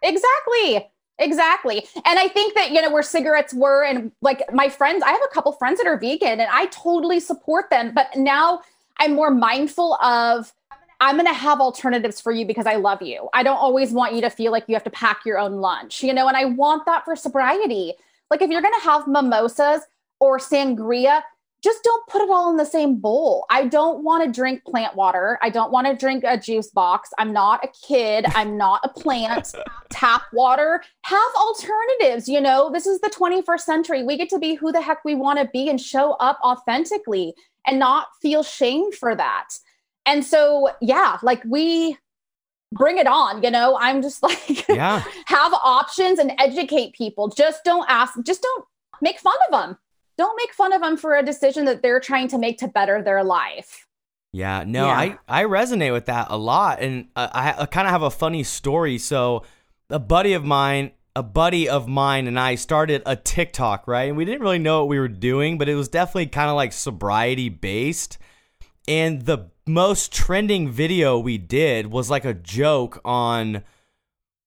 [0.02, 1.88] exactly exactly.
[2.06, 5.22] And I think that you know where cigarettes were, and like my friends, I have
[5.24, 7.94] a couple friends that are vegan, and I totally support them.
[7.94, 8.62] But now
[8.98, 10.54] I'm more mindful of
[11.04, 13.28] I'm going to have alternatives for you because I love you.
[13.34, 16.02] I don't always want you to feel like you have to pack your own lunch,
[16.02, 17.94] you know, and I want that for sobriety.
[18.32, 19.82] Like if you're going to have mimosas
[20.22, 21.22] or sangria,
[21.62, 23.46] just don't put it all in the same bowl.
[23.50, 25.38] I don't want to drink plant water.
[25.42, 27.10] I don't want to drink a juice box.
[27.18, 28.26] I'm not a kid.
[28.30, 29.54] I'm not a plant.
[29.90, 30.84] Tap water.
[31.04, 32.30] Have alternatives.
[32.30, 34.04] You know, this is the 21st century.
[34.04, 37.34] We get to be who the heck we want to be and show up authentically
[37.68, 39.50] and not feel shame for that.
[40.06, 41.98] And so, yeah, like we
[42.72, 45.04] bring it on, you know, I'm just like, yeah.
[45.26, 47.30] have options and educate people.
[47.30, 48.66] Just don't ask, just don't
[49.02, 49.78] make fun of them
[50.18, 53.02] don't make fun of them for a decision that they're trying to make to better
[53.02, 53.88] their life.
[54.32, 54.98] Yeah, no, yeah.
[54.98, 58.10] I I resonate with that a lot, and uh, I, I kind of have a
[58.10, 58.98] funny story.
[58.98, 59.44] So,
[59.92, 64.08] a buddy of mine, a buddy of mine, and I started a TikTok, right?
[64.08, 66.56] And we didn't really know what we were doing, but it was definitely kind of
[66.56, 68.18] like sobriety based.
[68.88, 73.64] And the most trending video we did was like a joke on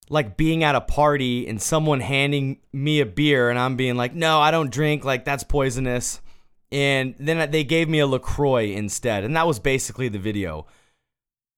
[0.09, 4.15] like being at a party and someone handing me a beer and I'm being like,
[4.15, 5.05] no, I don't drink.
[5.05, 6.21] Like, that's poisonous.
[6.71, 9.25] And then they gave me a LaCroix instead.
[9.25, 10.67] And that was basically the video.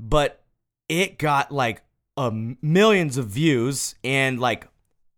[0.01, 0.43] But
[0.89, 1.83] it got like
[2.17, 4.67] millions of views and like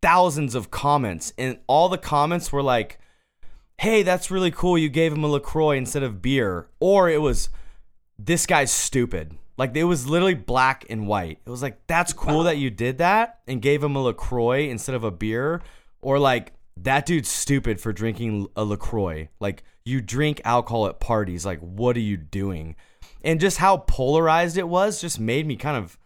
[0.03, 1.33] thousands of comments.
[1.39, 2.99] And all the comments were like,
[3.79, 4.77] hey, that's really cool.
[4.77, 6.69] You gave him a LaCroix instead of beer.
[6.81, 7.49] Or it was,
[8.25, 9.37] this guy's stupid.
[9.57, 11.39] Like it was literally black and white.
[11.45, 12.43] It was like that's cool wow.
[12.45, 15.63] that you did that and gave him a Lacroix instead of a beer,
[16.01, 19.29] or like that dude's stupid for drinking a Lacroix.
[19.39, 21.45] Like you drink alcohol at parties.
[21.45, 22.77] Like what are you doing?
[23.23, 25.99] And just how polarized it was just made me kind of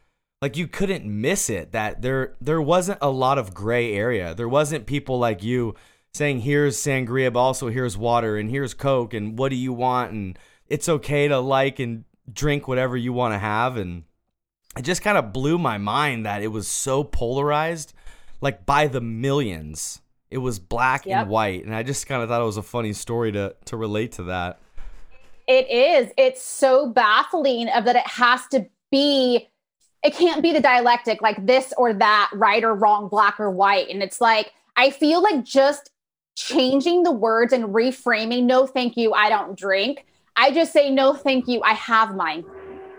[0.43, 1.73] like you couldn't miss it.
[1.73, 4.35] That there there wasn't a lot of gray area.
[4.35, 5.77] There wasn't people like you
[6.13, 10.13] saying here's sangria, but also here's water and here's Coke and what do you want
[10.13, 14.05] and it's okay to like and drink whatever you want to have and
[14.77, 17.93] it just kind of blew my mind that it was so polarized
[18.41, 20.01] like by the millions.
[20.31, 21.23] It was black yep.
[21.23, 23.77] and white and i just kind of thought it was a funny story to to
[23.77, 24.59] relate to that.
[25.47, 26.11] It is.
[26.17, 29.49] It's so baffling of that it has to be
[30.03, 33.89] it can't be the dialectic like this or that right or wrong black or white.
[33.91, 35.91] And it's like i feel like just
[36.37, 40.05] changing the words and reframing no thank you i don't drink
[40.37, 41.63] I just say, no, thank you.
[41.63, 42.45] I have mine.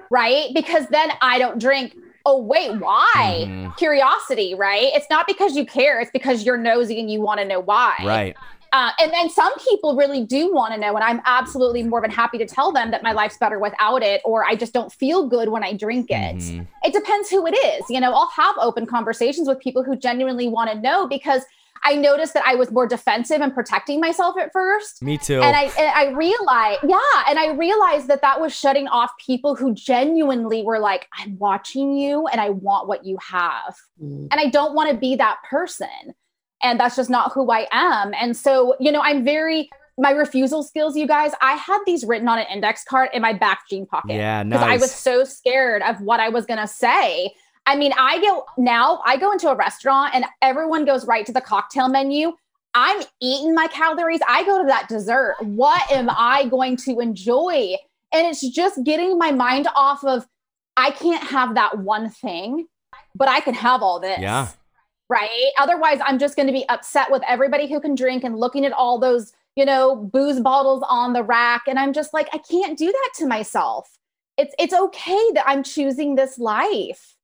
[0.09, 0.53] Right.
[0.53, 1.95] Because then I don't drink.
[2.25, 3.45] Oh, wait, why?
[3.47, 3.71] Mm-hmm.
[3.77, 4.89] Curiosity, right?
[4.93, 5.99] It's not because you care.
[5.99, 7.95] It's because you're nosy and you want to know why.
[8.03, 8.35] Right.
[8.73, 12.11] Uh, and then some people really do want to know, and I'm absolutely more than
[12.11, 15.27] happy to tell them that my life's better without it, or I just don't feel
[15.29, 16.35] good when I drink it.
[16.35, 16.63] Mm-hmm.
[16.83, 17.83] It depends who it is.
[17.89, 21.43] You know, I'll have open conversations with people who genuinely want to know because
[21.85, 25.03] I noticed that I was more defensive and protecting myself at first.
[25.03, 25.39] Me too.
[25.39, 29.55] And I and I realized, yeah, and I realized that that was shutting off people
[29.55, 34.27] who genuinely were like, "I'm watching you, and I want what you have," mm.
[34.31, 36.15] and I don't want to be that person,
[36.63, 38.13] and that's just not who I am.
[38.19, 42.27] And so, you know, I'm very my refusal skills, you guys, I had these written
[42.27, 44.15] on an index card in my back jean pocket.
[44.15, 44.59] Yeah, nice.
[44.59, 47.33] Because I was so scared of what I was gonna say
[47.65, 51.33] I mean, I go now, I go into a restaurant and everyone goes right to
[51.33, 52.33] the cocktail menu.
[52.75, 54.19] I'm eating my calories.
[54.27, 55.37] I go to that dessert.
[55.41, 57.75] What am I going to enjoy?
[58.13, 60.27] And it's just getting my mind off of,
[60.77, 62.67] I can't have that one thing,
[63.15, 64.19] but I can have all this.
[64.19, 64.49] Yeah.
[65.07, 65.51] Right.
[65.57, 68.73] Otherwise, I'm just going to be upset with everybody who can drink and looking at
[68.73, 71.63] all those, you know, booze bottles on the rack.
[71.67, 73.89] And I'm just like, I can't do that to myself.
[74.37, 77.14] It's it's okay that I'm choosing this life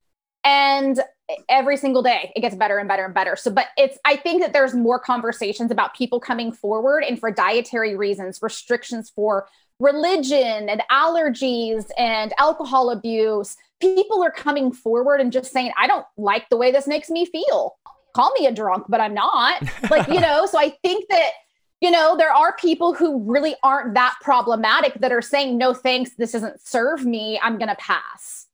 [0.44, 1.02] and
[1.50, 3.36] every single day it gets better and better and better.
[3.36, 7.32] So but it's i think that there's more conversations about people coming forward and for
[7.32, 9.48] dietary reasons restrictions for
[9.80, 13.56] religion and allergies and alcohol abuse.
[13.80, 17.26] People are coming forward and just saying i don't like the way this makes me
[17.26, 17.78] feel.
[18.16, 19.62] Call me a drunk but i'm not.
[19.90, 21.32] Like you know so i think that
[21.80, 26.12] you know there are people who really aren't that problematic that are saying no thanks.
[26.18, 27.40] This doesn't serve me.
[27.42, 28.48] I'm going to pass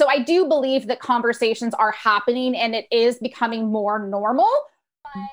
[0.00, 4.50] so I do believe that conversations are happening and it is becoming more normal,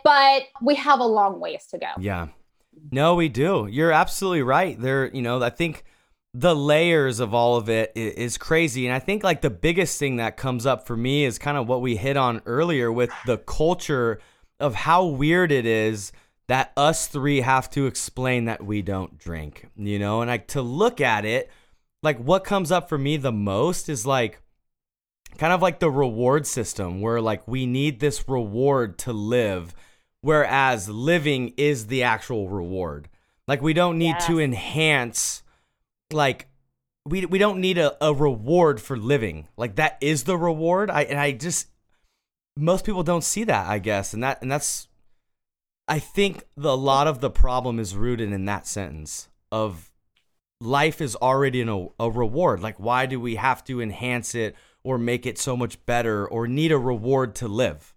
[0.03, 1.87] but we have a long ways to go.
[1.97, 2.27] Yeah.
[2.91, 3.69] No, we do.
[3.71, 4.77] You're absolutely right.
[4.77, 5.85] There, you know, I think
[6.33, 8.85] the layers of all of it is crazy.
[8.85, 11.69] And I think like the biggest thing that comes up for me is kind of
[11.69, 14.19] what we hit on earlier with the culture
[14.59, 16.11] of how weird it is
[16.49, 20.19] that us three have to explain that we don't drink, you know?
[20.19, 21.49] And like to look at it,
[22.03, 24.41] like what comes up for me the most is like,
[25.37, 29.73] kind of like the reward system where like we need this reward to live
[30.21, 33.07] whereas living is the actual reward.
[33.47, 35.41] Like we don't need to enhance
[36.11, 36.47] like
[37.05, 39.47] we we don't need a, a reward for living.
[39.55, 40.89] Like that is the reward.
[40.89, 41.67] I and i just
[42.57, 44.13] most people don't see that i guess.
[44.13, 44.87] And that and that's
[45.87, 49.89] I think the, a lot of the problem is rooted in that sentence of
[50.61, 52.61] life is already a, a reward.
[52.61, 56.47] Like, why do we have to enhance it or make it so much better or
[56.47, 57.93] need a reward to live?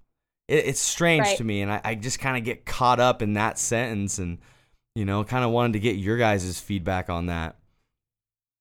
[0.49, 1.37] It, it's strange Right.
[1.39, 4.39] to me, and I, I just kind of get caught up in that sentence, and
[4.95, 7.57] you know, kind of wanted to get your guys' feedback on that.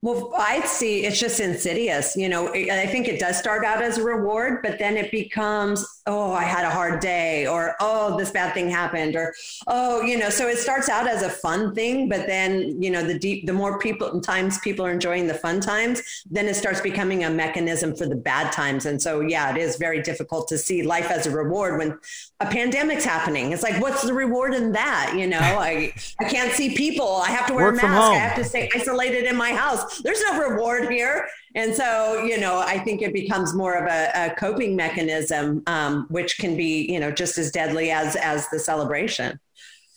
[0.01, 2.15] Well, I see it's just insidious.
[2.15, 5.85] You know, I think it does start out as a reward, but then it becomes,
[6.07, 9.33] oh, I had a hard day, or oh, this bad thing happened, or
[9.67, 13.03] oh, you know, so it starts out as a fun thing, but then, you know,
[13.03, 16.79] the deep, the more people times people are enjoying the fun times, then it starts
[16.79, 18.85] becoming a mechanism for the bad times.
[18.85, 21.99] And so, yeah, it is very difficult to see life as a reward when
[22.39, 23.51] a pandemic's happening.
[23.51, 25.13] It's like, what's the reward in that?
[25.17, 27.17] You know, I, I can't see people.
[27.17, 28.11] I have to wear Work a mask.
[28.11, 29.88] I have to stay isolated in my house.
[30.03, 31.27] There's no reward here.
[31.55, 36.05] And so, you know, I think it becomes more of a, a coping mechanism, um,
[36.09, 39.39] which can be, you know, just as deadly as as the celebration.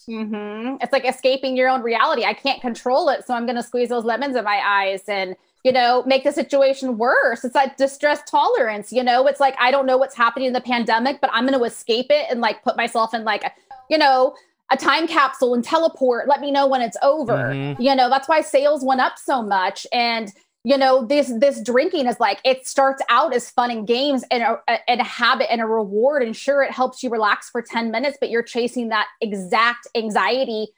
[0.08, 2.24] hmm It's like escaping your own reality.
[2.24, 5.36] I can't control it, so I'm going to squeeze those lemons in my eyes and
[5.64, 7.44] you know make the situation worse.
[7.44, 8.92] It's that distress tolerance.
[8.92, 11.58] You know, it's like I don't know what's happening in the pandemic, but I'm going
[11.58, 13.44] to escape it and like put myself in like
[13.88, 14.34] you know
[14.72, 16.26] a time capsule and teleport.
[16.26, 17.34] Let me know when it's over.
[17.34, 17.76] Mhm.
[17.78, 20.32] You know, that's why sales went up so much and.
[20.64, 24.44] You know, this this drinking is like it starts out as fun and games and
[24.44, 27.90] a, and a habit and a reward, and sure, it helps you relax for ten
[27.90, 30.68] minutes, but you're chasing that exact anxiety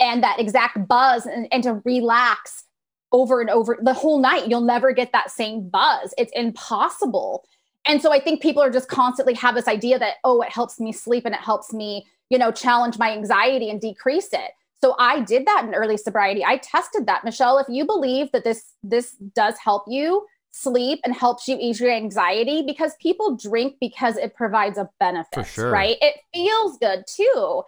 [0.00, 2.64] and that exact buzz and, and to relax
[3.12, 7.44] over and over the whole night you'll never get that same buzz it's impossible
[7.88, 10.78] and so i think people are just constantly have this idea that oh it helps
[10.78, 14.52] me sleep and it helps me you know challenge my anxiety and decrease it.
[14.80, 16.44] So i did that in early sobriety.
[16.44, 17.24] I tested that.
[17.24, 21.80] Michelle if you believe that this this does help you sleep and helps you ease
[21.80, 25.70] your anxiety because people drink because it provides a benefit sure.
[25.70, 25.96] right?
[26.00, 27.62] It feels good too.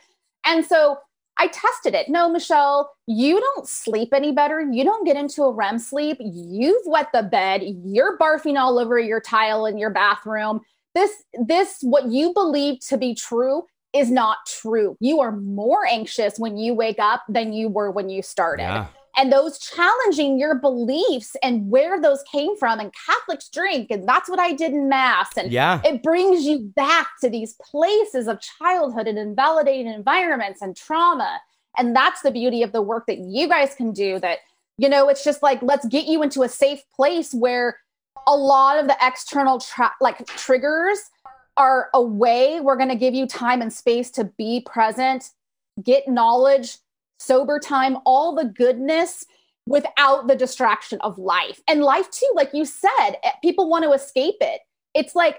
[0.44, 0.98] And so
[1.40, 2.10] I tested it.
[2.10, 4.60] No, Michelle, you don't sleep any better.
[4.60, 6.18] You don't get into a REM sleep.
[6.20, 7.62] You've wet the bed.
[7.82, 10.60] You're barfing all over your tile in your bathroom.
[10.94, 11.10] This,
[11.46, 13.62] this, what you believe to be true
[13.94, 14.98] is not true.
[15.00, 18.64] You are more anxious when you wake up than you were when you started.
[18.64, 18.88] Yeah.
[19.16, 22.78] And those challenging your beliefs and where those came from.
[22.80, 25.36] And Catholics drink, and that's what I did in Mass.
[25.36, 25.80] And Yeah.
[25.84, 31.40] it brings you back to these places of childhood and invalidating environments and trauma
[31.76, 34.38] and that's the beauty of the work that you guys can do that
[34.78, 37.78] you know it's just like let's get you into a safe place where
[38.26, 40.98] a lot of the external tra- like triggers
[41.56, 45.30] are away we're going to give you time and space to be present
[45.82, 46.78] get knowledge
[47.20, 49.24] sober time all the goodness
[49.66, 53.92] without the distraction of life and life too like you said eh, people want to
[53.92, 54.60] escape it
[54.94, 55.38] it's like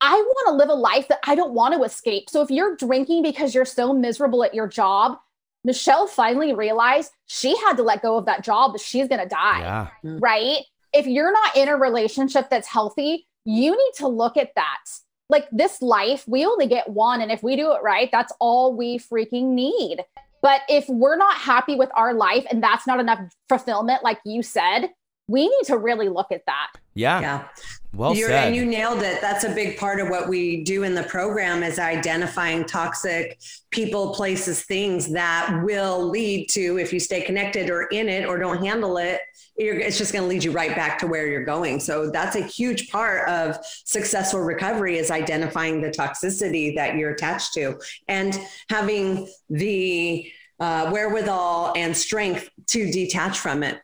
[0.00, 2.28] I want to live a life that I don't want to escape.
[2.28, 5.16] So if you're drinking because you're so miserable at your job,
[5.64, 9.26] Michelle finally realized she had to let go of that job, but she's going to
[9.26, 9.88] die, Yeah.
[10.20, 10.58] right?
[10.92, 14.84] If you're not in a relationship that's healthy, you need to look at that.
[15.30, 17.22] Like this life, we only get one.
[17.22, 20.04] And if we do it right, that's all we freaking need.
[20.46, 23.18] But if we're not happy with our life and that's not enough
[23.48, 24.90] fulfillment, like you said,
[25.26, 26.68] we need to really look at that.
[26.94, 27.20] Yeah.
[27.20, 27.48] Yeah.
[27.92, 28.48] Well You're, said.
[28.48, 29.20] and you nailed it.
[29.20, 33.38] That's a big part of what we do in the program is identifying toxic
[33.70, 38.38] people, places, things that will lead to, if you stay connected or in it or
[38.38, 39.20] don't handle it,
[39.58, 41.80] you're, it's just going to lead you right back to where you're going.
[41.80, 47.54] So that's a huge part of successful recovery is identifying the toxicity that you're attached
[47.54, 50.30] to and having the
[50.60, 53.80] uh, wherewithal and strength to detach from it.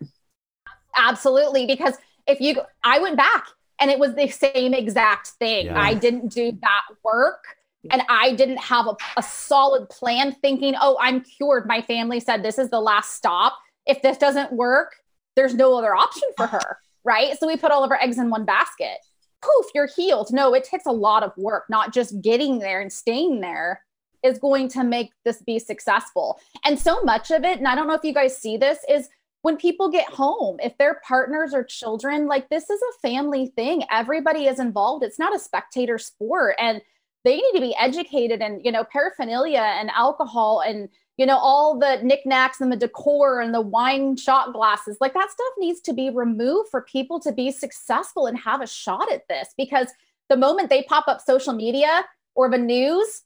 [0.96, 1.66] Absolutely.
[1.66, 1.94] Because
[2.26, 3.46] if you, I went back
[3.82, 5.66] and it was the same exact thing.
[5.66, 5.80] Yeah.
[5.80, 7.44] I didn't do that work
[7.90, 11.66] and I didn't have a, a solid plan thinking, oh, I'm cured.
[11.66, 13.58] My family said this is the last stop.
[13.84, 14.94] If this doesn't work,
[15.34, 16.78] there's no other option for her.
[17.04, 17.36] Right.
[17.36, 18.98] So we put all of our eggs in one basket.
[19.42, 20.28] Poof, you're healed.
[20.30, 23.82] No, it takes a lot of work, not just getting there and staying there
[24.22, 26.38] is going to make this be successful.
[26.64, 29.08] And so much of it, and I don't know if you guys see this, is
[29.42, 33.84] when people get home, if they're partners or children, like this is a family thing.
[33.90, 35.04] Everybody is involved.
[35.04, 36.54] It's not a spectator sport.
[36.58, 36.80] And
[37.24, 41.78] they need to be educated and, you know, paraphernalia and alcohol and, you know, all
[41.78, 44.96] the knickknacks and the decor and the wine shot glasses.
[45.00, 48.66] Like that stuff needs to be removed for people to be successful and have a
[48.66, 49.54] shot at this.
[49.56, 49.88] Because
[50.28, 53.22] the moment they pop up social media or the news,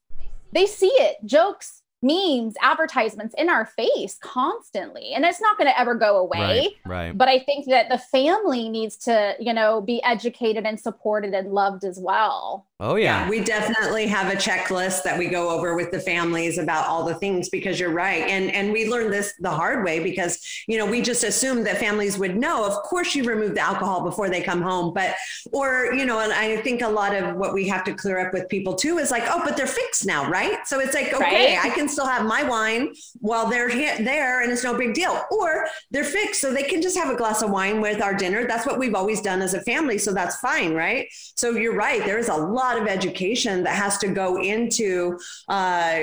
[0.52, 5.12] they see it jokes, memes, advertisements in our face constantly.
[5.12, 6.76] And it's not going to ever go away.
[6.84, 7.18] Right, right.
[7.18, 11.52] But I think that the family needs to, you know, be educated and supported and
[11.52, 12.66] loved as well.
[12.78, 13.24] Oh yeah.
[13.24, 13.30] yeah.
[13.30, 17.14] we definitely have a checklist that we go over with the families about all the
[17.14, 18.24] things because you're right.
[18.28, 20.38] And and we learned this the hard way because
[20.68, 22.66] you know, we just assumed that families would know.
[22.66, 25.14] Of course you remove the alcohol before they come home, but
[25.52, 28.34] or you know, and I think a lot of what we have to clear up
[28.34, 30.66] with people too is like, oh, but they're fixed now, right?
[30.66, 31.64] So it's like, okay, right?
[31.64, 35.20] I can still have my wine while they're there and it's no big deal.
[35.30, 38.46] Or they're fixed so they can just have a glass of wine with our dinner.
[38.46, 41.08] That's what we've always done as a family, so that's fine, right?
[41.34, 42.04] So you're right.
[42.04, 45.18] There's a lot lot of education that has to go into
[45.48, 46.00] uh,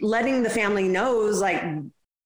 [0.00, 1.62] letting the family knows like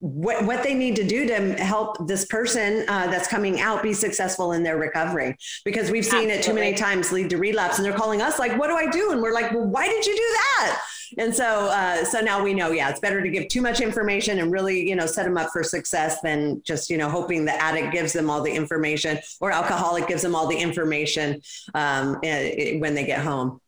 [0.01, 3.93] what, what they need to do to help this person uh, that's coming out be
[3.93, 6.39] successful in their recovery because we've seen Absolutely.
[6.39, 8.91] it too many times lead to relapse and they're calling us like what do i
[8.91, 10.81] do and we're like well why did you do that
[11.19, 14.39] and so uh, so now we know yeah it's better to give too much information
[14.39, 17.63] and really you know set them up for success than just you know hoping the
[17.63, 21.41] addict gives them all the information or alcoholic gives them all the information
[21.75, 23.61] um, eh, eh, when they get home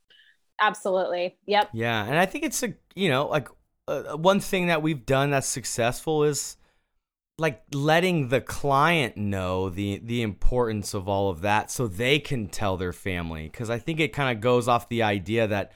[0.60, 1.36] Absolutely.
[1.46, 1.70] Yep.
[1.72, 3.48] Yeah, and I think it's a you know like
[3.88, 6.56] uh, one thing that we've done that's successful is
[7.38, 12.46] like letting the client know the the importance of all of that so they can
[12.46, 15.72] tell their family because I think it kind of goes off the idea that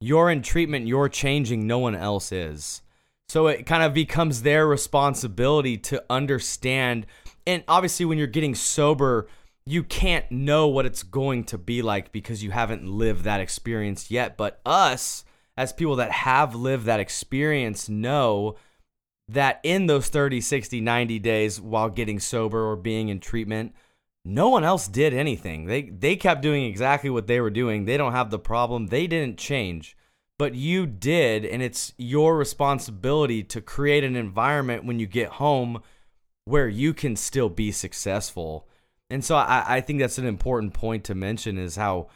[0.00, 2.82] you're in treatment, you're changing, no one else is.
[3.28, 7.06] So it kind of becomes their responsibility to understand
[7.46, 9.28] and obviously when you're getting sober
[9.66, 14.10] you can't know what it's going to be like because you haven't lived that experience
[14.10, 14.36] yet.
[14.36, 15.24] But us,
[15.60, 18.56] as people that have lived that experience, know
[19.28, 23.74] that in those 30, 60, 90 days while getting sober or being in treatment,
[24.24, 25.66] no one else did anything.
[25.66, 27.84] They they kept doing exactly what they were doing.
[27.84, 28.86] They don't have the problem.
[28.86, 29.98] They didn't change.
[30.38, 35.82] But you did, and it's your responsibility to create an environment when you get home
[36.46, 38.66] where you can still be successful.
[39.10, 42.08] And so I, I think that's an important point to mention is how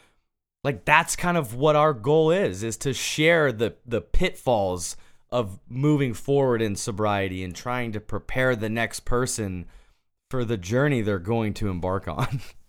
[0.65, 4.97] like that's kind of what our goal is is to share the the pitfalls
[5.29, 9.67] of moving forward in sobriety and trying to prepare the next person
[10.31, 12.41] for the journey they're going to embark on.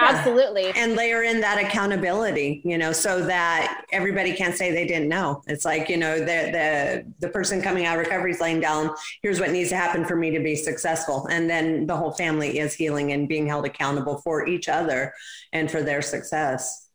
[0.00, 0.72] Absolutely.
[0.74, 5.42] And layer in that accountability, you know, so that everybody can't say they didn't know.
[5.46, 8.90] It's like, you know, the the the person coming out of recovery is laying down,
[9.22, 11.26] here's what needs to happen for me to be successful.
[11.30, 15.12] And then the whole family is healing and being held accountable for each other
[15.52, 16.88] and for their success.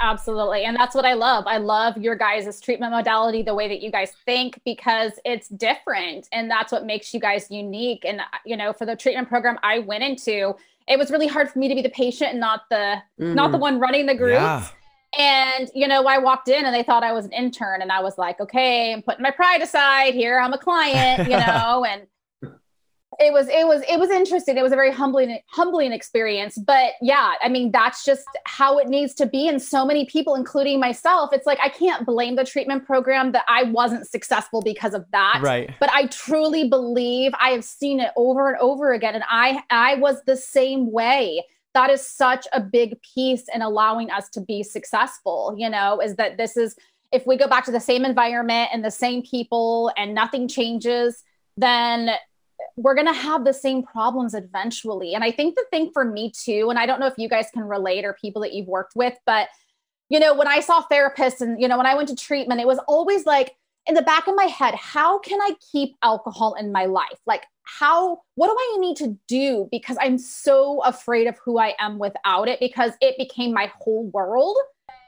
[0.00, 0.64] Absolutely.
[0.64, 1.44] And that's what I love.
[1.48, 6.28] I love your guys' treatment modality, the way that you guys think, because it's different.
[6.32, 8.04] And that's what makes you guys unique.
[8.04, 10.54] And, you know, for the treatment program I went into,
[10.88, 13.34] it was really hard for me to be the patient and not the mm-hmm.
[13.34, 13.62] not the mm-hmm.
[13.62, 14.32] one running the group.
[14.32, 14.66] Yeah.
[15.18, 18.00] And you know, I walked in and they thought I was an intern, and I
[18.00, 20.38] was like, okay, I'm putting my pride aside here.
[20.38, 22.06] I'm a client, you know, and
[23.20, 24.56] it was it was it was interesting.
[24.56, 28.88] It was a very humbling humbling experience but yeah i mean that's just how it
[28.88, 31.30] needs to be and so many people including myself.
[31.32, 35.40] It's like i can't blame the treatment program that i wasn't successful because of that
[35.42, 35.70] right.
[35.80, 39.96] but i truly believe i have seen it over and over again and i i
[39.96, 41.44] was the same way.
[41.74, 46.16] That is such a big piece in allowing us to be successful you know is
[46.16, 46.76] that this is
[47.12, 51.22] if we go back to the same environment and the same people and nothing changes
[51.56, 52.10] then
[52.76, 55.14] we're going to have the same problems eventually.
[55.14, 57.46] And I think the thing for me too, and I don't know if you guys
[57.52, 59.48] can relate or people that you've worked with, but
[60.08, 62.66] you know, when I saw therapists and, you know, when I went to treatment, it
[62.66, 63.56] was always like
[63.86, 67.18] in the back of my head, how can I keep alcohol in my life?
[67.26, 69.68] Like, how, what do I need to do?
[69.70, 74.06] Because I'm so afraid of who I am without it because it became my whole
[74.06, 74.56] world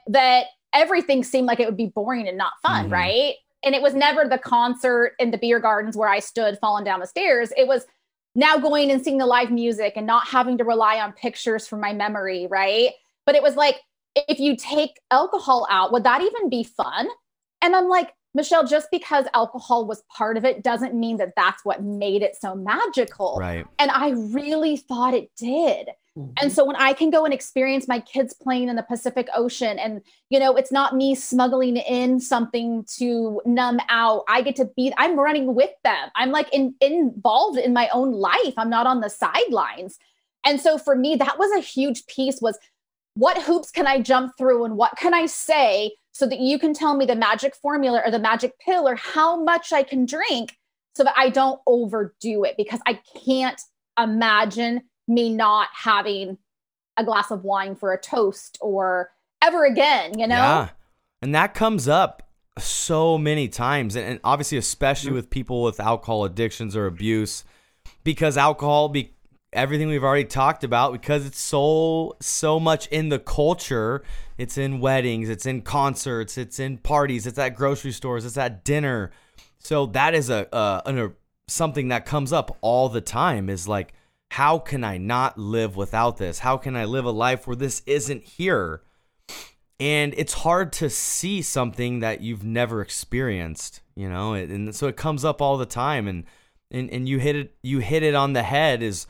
[0.07, 2.93] that everything seemed like it would be boring and not fun, mm-hmm.
[2.93, 3.33] right?
[3.63, 6.99] And it was never the concert in the beer gardens where I stood falling down
[6.99, 7.51] the stairs.
[7.55, 7.85] It was
[8.35, 11.81] now going and seeing the live music and not having to rely on pictures from
[11.81, 12.91] my memory, right?
[13.25, 13.75] But it was like,
[14.15, 17.07] if you take alcohol out, would that even be fun?
[17.61, 21.65] And I'm like, Michelle, just because alcohol was part of it doesn't mean that that's
[21.65, 23.37] what made it so magical.
[23.39, 23.65] Right.
[23.77, 25.89] And I really thought it did.
[26.17, 26.33] Mm-hmm.
[26.41, 29.79] And so when I can go and experience my kids playing in the Pacific Ocean
[29.79, 34.23] and you know it's not me smuggling in something to numb out.
[34.27, 36.09] I get to be I'm running with them.
[36.15, 38.53] I'm like in, involved in my own life.
[38.57, 39.97] I'm not on the sidelines.
[40.45, 42.59] And so for me that was a huge piece was
[43.13, 46.73] what hoops can I jump through and what can I say so that you can
[46.73, 50.57] tell me the magic formula or the magic pill or how much I can drink
[50.93, 53.61] so that I don't overdo it because I can't
[53.97, 54.81] imagine
[55.13, 56.37] me not having
[56.97, 60.35] a glass of wine for a toast or ever again, you know?
[60.35, 60.69] Yeah.
[61.21, 65.15] And that comes up so many times, and, and obviously, especially mm.
[65.15, 67.43] with people with alcohol addictions or abuse,
[68.03, 69.13] because alcohol, be
[69.53, 74.03] everything we've already talked about, because it's so so much in the culture.
[74.37, 78.63] It's in weddings, it's in concerts, it's in parties, it's at grocery stores, it's at
[78.63, 79.11] dinner.
[79.59, 81.11] So that is a, a, a
[81.47, 83.49] something that comes up all the time.
[83.49, 83.93] Is like,
[84.31, 86.39] how can I not live without this?
[86.39, 88.81] How can I live a life where this isn't here?
[89.81, 94.95] and it's hard to see something that you've never experienced you know and so it
[94.95, 96.23] comes up all the time and
[96.69, 99.07] and, and you hit it you hit it on the head is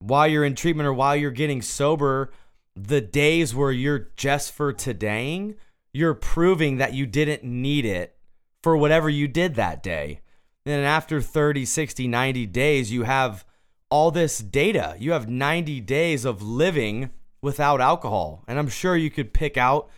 [0.00, 2.30] while you're in treatment or while you're getting sober
[2.76, 5.54] the days where you're just for todaying
[5.94, 8.14] you're proving that you didn't need it
[8.62, 10.20] for whatever you did that day
[10.66, 13.46] and after 30 60 90 days you have
[13.94, 18.42] all this data you have 90 days of living without alcohol.
[18.48, 19.88] And I'm sure you could pick out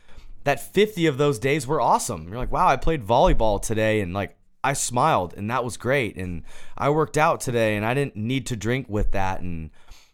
[0.44, 2.28] that 50 of those days were awesome.
[2.28, 6.16] You're like, wow, I played volleyball today and like I smiled and that was great.
[6.16, 6.42] And
[6.76, 9.40] I worked out today and I didn't need to drink with that.
[9.40, 9.70] And,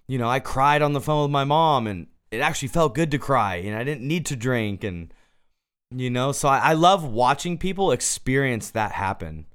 [0.07, 3.11] you know, I cried on the phone with my mom and it actually felt good
[3.11, 4.85] to cry and I didn't need to drink.
[4.85, 5.13] And,
[5.91, 9.47] you know, so I, I love watching people experience that happen.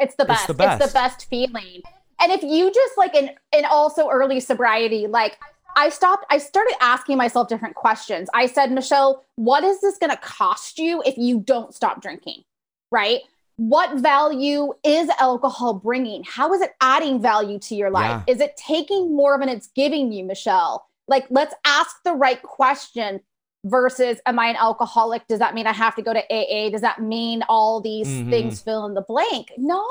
[0.00, 0.40] It's the best.
[0.40, 1.82] It's the best, it's the best feeling.
[2.20, 5.38] And if you just like in, in also early sobriety, like
[5.76, 8.28] I stopped, I started asking myself different questions.
[8.34, 12.42] I said, Michelle, what is this going to cost you if you don't stop drinking?
[12.90, 13.20] Right?
[13.56, 16.24] What value is alcohol bringing?
[16.24, 18.22] How is it adding value to your life?
[18.26, 18.34] Yeah.
[18.34, 20.86] Is it taking more than it's giving you, Michelle?
[21.06, 23.20] Like, let's ask the right question
[23.64, 25.26] versus am I an alcoholic?
[25.26, 26.70] Does that mean I have to go to AA?
[26.70, 28.30] Does that mean all these mm-hmm.
[28.30, 29.52] things fill in the blank?
[29.56, 29.84] No,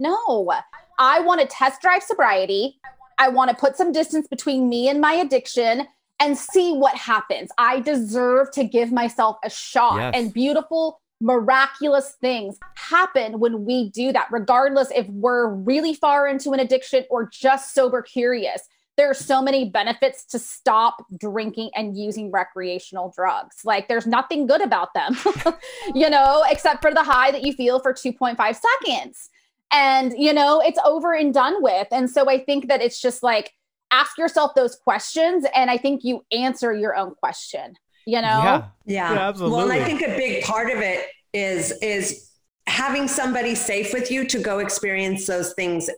[0.00, 0.52] no.
[0.98, 2.78] I want to test drive sobriety.
[3.18, 5.86] I want to put some distance between me and my addiction
[6.20, 7.50] and see what happens.
[7.58, 9.96] I deserve to give myself a shot.
[9.96, 10.12] Yes.
[10.14, 16.52] And beautiful, miraculous things happen when we do that, regardless if we're really far into
[16.52, 18.62] an addiction or just sober curious.
[18.96, 23.56] There are so many benefits to stop drinking and using recreational drugs.
[23.62, 25.18] Like, there's nothing good about them,
[25.94, 29.28] you know, except for the high that you feel for 2.5 seconds
[29.72, 31.88] and you know it's over and done with.
[31.90, 33.52] And so i think that it's just like
[33.90, 38.22] ask yourself those questions and i think you answer your own question you know?
[38.22, 39.12] Yeah, yeah.
[39.12, 42.30] yeah absolutely well and i think a big part of it is is
[42.66, 45.90] having somebody safe with you to go experience those things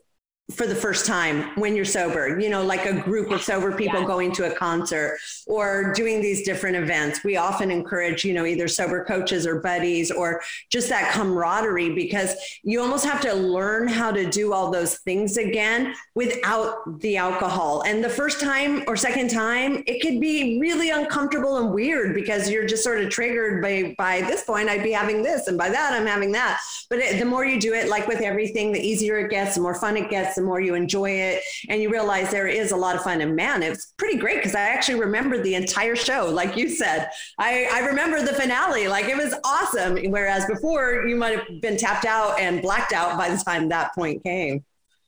[0.55, 4.03] for the first time when you're sober, you know, like a group of sober people
[4.05, 7.23] going to a concert or doing these different events.
[7.23, 10.41] We often encourage, you know, either sober coaches or buddies or
[10.71, 15.37] just that camaraderie because you almost have to learn how to do all those things
[15.37, 17.83] again without the alcohol.
[17.83, 22.49] And the first time or second time, it could be really uncomfortable and weird because
[22.49, 25.69] you're just sort of triggered by by this point I'd be having this and by
[25.69, 26.59] that I'm having that.
[26.89, 29.61] But it, the more you do it like with everything, the easier it gets, the
[29.61, 32.77] more fun it gets the more you enjoy it and you realize there is a
[32.77, 33.21] lot of fun.
[33.21, 36.31] And man, it's pretty great because I actually remember the entire show.
[36.31, 38.89] Like you said, I, I remember the finale.
[38.89, 39.99] Like it was awesome.
[40.11, 43.95] Whereas before you might have been tapped out and blacked out by the time that
[43.95, 44.65] point came.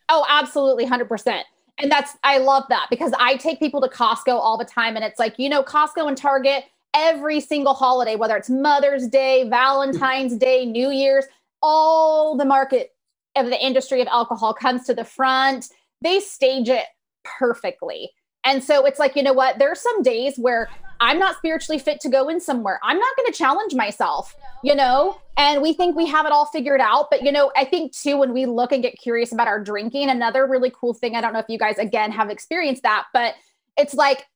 [0.09, 0.85] Oh, absolutely.
[0.85, 1.43] 100%.
[1.78, 4.97] And that's, I love that because I take people to Costco all the time.
[4.97, 9.49] And it's like, you know, Costco and Target, every single holiday, whether it's Mother's Day,
[9.49, 11.26] Valentine's Day, New Year's,
[11.62, 12.93] all the market
[13.37, 15.66] of the industry of alcohol comes to the front,
[16.03, 16.87] they stage it
[17.24, 18.11] perfectly.
[18.45, 19.59] And so it's like, you know what?
[19.59, 20.68] There are some days where
[21.01, 22.81] I'm not spiritually fit to go in somewhere.
[22.83, 25.20] I'm not going to challenge myself, you know?
[25.37, 27.09] And we think we have it all figured out.
[27.11, 30.09] But, you know, I think too, when we look and get curious about our drinking,
[30.09, 33.35] another really cool thing, I don't know if you guys again have experienced that, but
[33.76, 34.26] it's like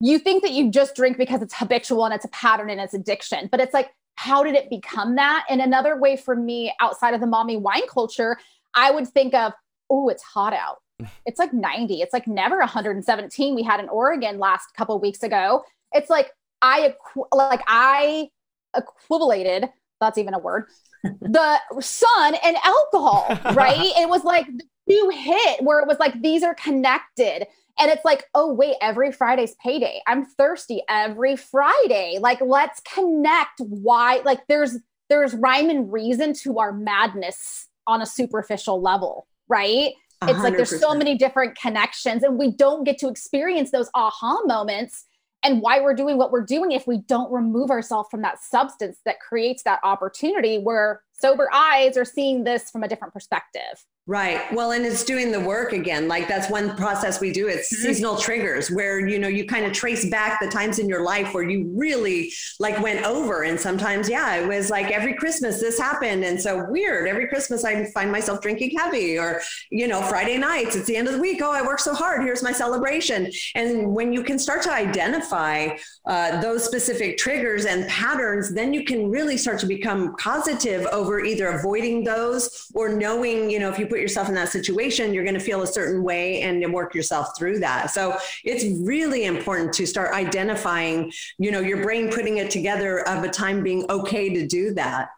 [0.00, 2.94] you think that you just drink because it's habitual and it's a pattern and it's
[2.94, 3.48] addiction.
[3.50, 5.46] But it's like, how did it become that?
[5.48, 8.38] And another way for me outside of the mommy wine culture,
[8.74, 9.52] I would think of,
[9.88, 10.78] oh, it's hot out.
[11.24, 12.02] It's like 90.
[12.02, 15.62] It's like never 117 we had in Oregon last couple weeks ago.
[15.92, 16.30] It's like
[16.60, 16.94] I
[17.32, 18.28] like I
[18.76, 20.66] equivalated, that's even a word,
[21.20, 23.92] the sun and alcohol, right?
[23.96, 27.46] it was like the two hit where it was like these are connected.
[27.80, 30.02] And it's like, oh, wait, every Friday's payday.
[30.06, 32.18] I'm thirsty every Friday.
[32.20, 34.76] Like, let's connect why, like, there's,
[35.08, 39.94] there's rhyme and reason to our madness on a superficial level, right?
[40.22, 40.30] 100%.
[40.30, 44.42] It's like there's so many different connections, and we don't get to experience those aha
[44.44, 45.06] moments
[45.42, 48.98] and why we're doing what we're doing if we don't remove ourselves from that substance
[49.06, 53.86] that creates that opportunity where sober eyes are seeing this from a different perspective.
[54.10, 54.52] Right.
[54.52, 56.08] Well, and it's doing the work again.
[56.08, 57.46] Like that's one process we do.
[57.46, 57.82] It's mm-hmm.
[57.86, 61.32] seasonal triggers where, you know, you kind of trace back the times in your life
[61.32, 63.44] where you really like went over.
[63.44, 66.24] And sometimes, yeah, it was like every Christmas this happened.
[66.24, 67.06] And so weird.
[67.06, 71.06] Every Christmas I find myself drinking heavy or, you know, Friday nights, it's the end
[71.06, 71.40] of the week.
[71.40, 72.24] Oh, I work so hard.
[72.24, 73.30] Here's my celebration.
[73.54, 75.68] And when you can start to identify
[76.06, 81.20] uh, those specific triggers and patterns, then you can really start to become positive over
[81.20, 85.24] either avoiding those or knowing, you know, if you put yourself in that situation, you're
[85.24, 87.90] going to feel a certain way and work yourself through that.
[87.90, 93.24] So it's really important to start identifying, you know, your brain putting it together of
[93.24, 95.08] a time being okay to do that.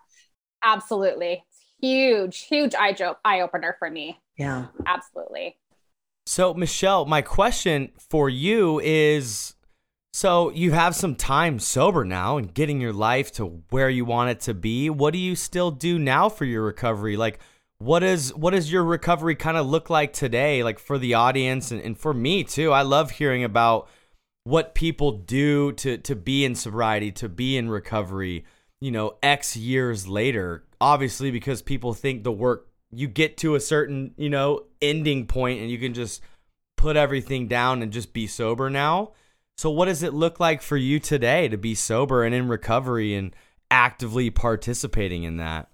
[0.65, 1.45] Absolutely.
[1.81, 4.21] Huge, huge eye, jo- eye opener for me.
[4.37, 4.67] Yeah.
[4.87, 5.57] Absolutely.
[6.27, 9.55] So, Michelle, my question for you is
[10.13, 14.31] so you have some time sober now and getting your life to where you want
[14.31, 14.91] it to be.
[14.91, 17.17] What do you still do now for your recovery?
[17.17, 17.41] Like,
[17.83, 21.73] what is what does your recovery kind of look like today like for the audience
[21.73, 22.71] and, and for me too?
[22.71, 23.89] I love hearing about
[24.45, 28.45] what people do to to be in sobriety to be in recovery
[28.81, 30.65] you know x years later.
[30.81, 35.61] Obviously because people think the work you get to a certain you know ending point
[35.61, 36.23] and you can just
[36.77, 39.11] put everything down and just be sober now.
[39.57, 43.15] So what does it look like for you today to be sober and in recovery
[43.15, 43.35] and
[43.73, 45.72] actively participating in that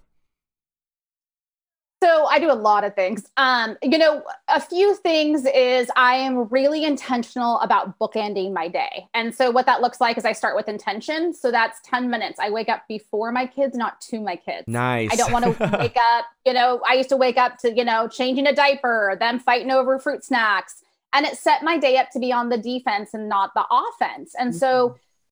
[2.01, 3.29] so I do a lot of things.
[3.35, 9.07] Um, you know, a few things is I am really intentional about bookending my day.
[9.13, 11.33] And so what that looks like is I start with intention.
[11.33, 12.39] So that's 10 minutes.
[12.39, 14.63] I wake up before my kids, not to my kids.
[14.67, 15.11] Nice.
[15.11, 17.83] I don't want to wake up, you know, I used to wake up to, you
[17.83, 20.83] know, changing a diaper, them fighting over fruit snacks.
[21.11, 24.35] And it set my day up to be on the defense and not the offense.
[24.39, 24.59] And mm-hmm.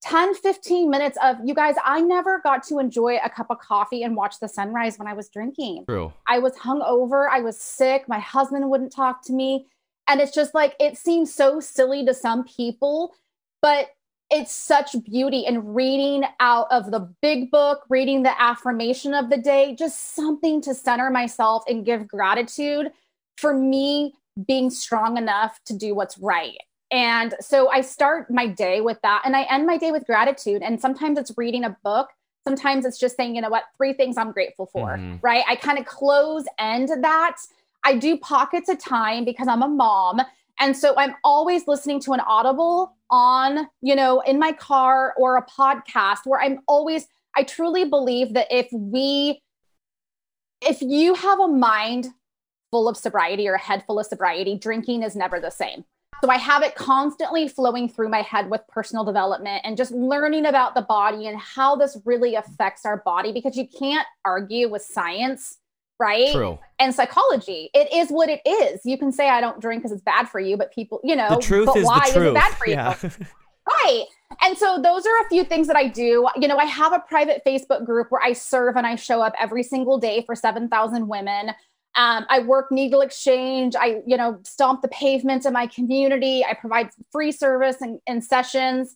[0.08, 3.60] So 10, 15 minutes of you guys, I never got to enjoy a cup of
[3.60, 5.86] coffee and watch the sunrise when I was drinking.
[5.88, 6.14] True.
[6.28, 7.28] I was hungover.
[7.30, 8.06] I was sick.
[8.08, 9.68] My husband wouldn't talk to me.
[10.08, 13.14] And it's just like, it seems so silly to some people,
[13.62, 13.90] but
[14.30, 19.38] it's such beauty in reading out of the big book, reading the affirmation of the
[19.38, 22.92] day, just something to center myself and give gratitude
[23.38, 24.14] for me
[24.46, 26.58] being strong enough to do what's right.
[26.92, 30.62] And so I start my day with that and I end my day with gratitude.
[30.62, 32.10] And sometimes it's reading a book.
[32.48, 35.18] Sometimes it's just saying, you know what, three things I'm grateful for, mm-hmm.
[35.22, 35.44] right?
[35.50, 37.36] I kind of close end that.
[37.84, 40.22] I do pockets of time because I'm a mom.
[40.60, 45.38] And so I'm always listening to an audible on, you know, in my car or
[45.38, 49.42] a podcast where I'm always, I truly believe that if we,
[50.62, 52.08] if you have a mind
[52.72, 55.84] full of sobriety or a head full of sobriety, drinking is never the same.
[56.24, 60.46] So I have it constantly flowing through my head with personal development and just learning
[60.46, 64.82] about the body and how this really affects our body because you can't argue with
[64.82, 65.60] science,
[66.00, 66.34] right?
[66.34, 66.58] True.
[66.80, 67.70] And psychology.
[67.74, 68.82] It is what it is.
[68.84, 71.30] You can say I don't drink because it's bad for you, but people, you know,
[71.30, 72.26] the truth is why the truth.
[72.26, 72.96] is it bad for yeah.
[73.02, 73.10] you?
[73.68, 74.06] right.
[74.42, 76.28] And so those are a few things that I do.
[76.36, 79.34] You know, I have a private Facebook group where I serve and I show up
[79.40, 81.52] every single day for 7,000 women.
[81.98, 83.76] Um, I work needle exchange.
[83.76, 86.46] I, you know, stomp the pavement in my community.
[86.46, 88.96] I provide free service and, and sessions.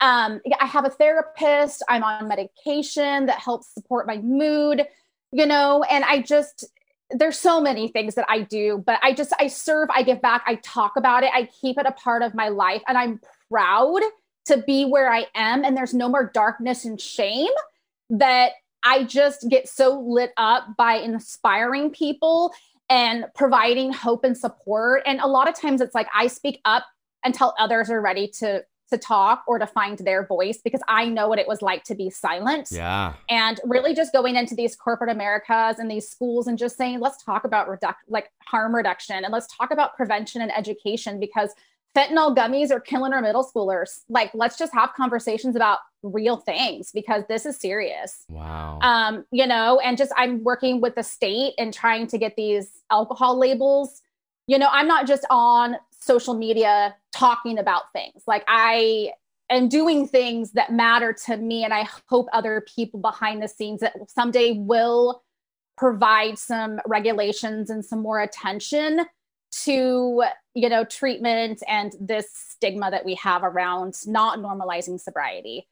[0.00, 1.82] Um, I have a therapist.
[1.88, 4.84] I'm on medication that helps support my mood,
[5.30, 6.66] you know, and I just,
[7.10, 10.42] there's so many things that I do, but I just, I serve, I give back,
[10.46, 14.00] I talk about it, I keep it a part of my life, and I'm proud
[14.46, 15.64] to be where I am.
[15.64, 17.52] And there's no more darkness and shame
[18.10, 18.52] that
[18.84, 22.52] I just get so lit up by inspiring people
[22.88, 25.02] and providing hope and support.
[25.06, 26.84] And a lot of times it's like I speak up
[27.24, 31.26] until others are ready to to talk or to find their voice because I know
[31.26, 32.68] what it was like to be silent.
[32.70, 33.14] Yeah.
[33.30, 37.24] And really just going into these corporate Americas and these schools and just saying, let's
[37.24, 41.54] talk about reduc- like harm reduction and let's talk about prevention and education because
[41.96, 44.00] fentanyl gummies are killing our middle schoolers.
[44.08, 48.24] Like, let's just have conversations about real things because this is serious.
[48.28, 48.78] Wow.
[48.82, 52.70] Um, you know, and just I'm working with the state and trying to get these
[52.90, 54.00] alcohol labels.
[54.46, 58.22] You know, I'm not just on social media talking about things.
[58.26, 59.12] Like I
[59.50, 63.80] am doing things that matter to me and I hope other people behind the scenes
[63.80, 65.22] that someday will
[65.76, 69.06] provide some regulations and some more attention
[69.64, 70.24] to
[70.54, 75.68] you know treatment and this stigma that we have around not normalizing sobriety.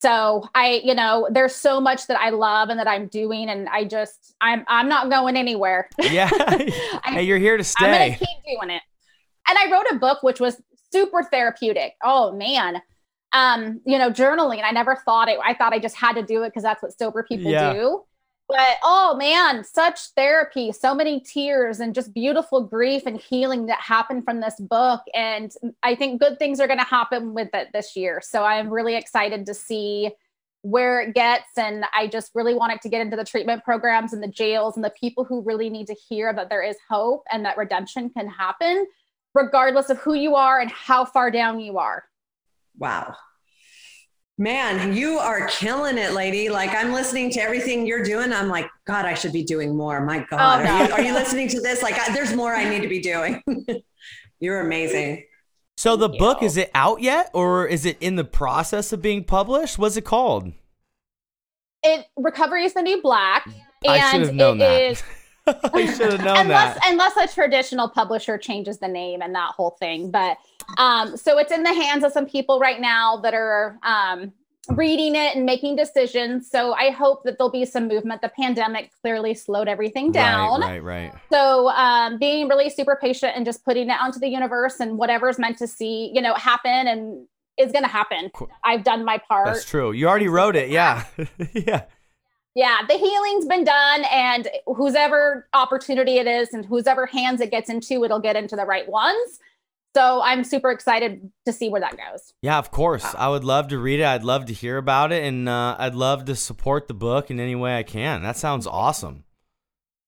[0.00, 3.68] So i you know there's so much that i love and that i'm doing and
[3.68, 5.88] i just i'm i'm not going anywhere.
[5.98, 6.30] Yeah.
[7.04, 8.82] Hey you're here to stay i'm gonna keep doing it.
[9.48, 10.60] And i wrote a book which was
[10.92, 11.94] super therapeutic.
[12.02, 12.82] Oh man.
[13.32, 16.42] Um you know journaling i never thought it i thought i just had to do
[16.42, 17.72] it because that's what sober people yeah.
[17.72, 18.04] do
[18.50, 23.80] but oh man, such therapy, so many tears and just beautiful grief and healing that
[23.80, 25.02] happened from this book.
[25.14, 28.20] And I think good things are going to happen with it this year.
[28.22, 30.10] So I'm really excited to see
[30.62, 31.56] where it gets.
[31.56, 34.76] And I just really want it to get into the treatment programs and the jails
[34.76, 38.10] and the people who really need to hear that there is hope and that redemption
[38.10, 38.86] can happen,
[39.34, 42.04] regardless of who you are and how far down you are.
[42.78, 43.14] Wow.
[44.40, 46.48] Man, you are killing it, lady.
[46.48, 48.32] Like I'm listening to everything you're doing.
[48.32, 50.00] I'm like, God, I should be doing more.
[50.00, 51.82] My oh, God, oh, are, you, are, you, listening to this?
[51.82, 53.42] Like, I, there's more I need to be doing.
[54.40, 55.26] you're amazing.
[55.76, 59.24] So the book is it out yet, or is it in the process of being
[59.24, 59.78] published?
[59.78, 60.50] What's it called?
[61.82, 64.72] It recovery is the new black, and I should have known that.
[64.72, 65.02] Is,
[65.46, 66.90] I should have known unless, that.
[66.90, 70.38] Unless a traditional publisher changes the name and that whole thing, but
[70.78, 74.32] um, so it's in the hands of some people right now that are um,
[74.68, 76.50] reading it and making decisions.
[76.50, 78.22] So I hope that there'll be some movement.
[78.22, 80.60] The pandemic clearly slowed everything down.
[80.60, 81.22] Right, right, right.
[81.32, 85.38] So um, being really super patient and just putting it onto the universe and whatever's
[85.38, 87.26] meant to see, you know, happen and
[87.58, 88.30] is going to happen.
[88.64, 89.46] I've done my part.
[89.46, 89.92] That's true.
[89.92, 90.70] You already wrote it.
[90.70, 91.04] Yeah.
[91.54, 91.84] yeah.
[92.56, 97.70] Yeah, the healing's been done, and whoever opportunity it is, and whoever hands it gets
[97.70, 99.38] into, it'll get into the right ones.
[99.94, 102.32] So I'm super excited to see where that goes.
[102.42, 103.02] Yeah, of course.
[103.02, 103.14] Wow.
[103.18, 104.04] I would love to read it.
[104.04, 107.40] I'd love to hear about it, and uh, I'd love to support the book in
[107.40, 108.22] any way I can.
[108.22, 109.24] That sounds awesome.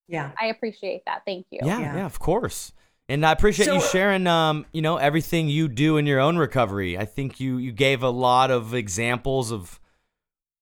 [0.08, 1.22] Yeah, I appreciate that.
[1.26, 1.60] Thank you.
[1.62, 2.72] Yeah, yeah, yeah of course.
[3.08, 6.36] And I appreciate so, you sharing, um, you know, everything you do in your own
[6.38, 6.96] recovery.
[6.96, 9.80] I think you you gave a lot of examples of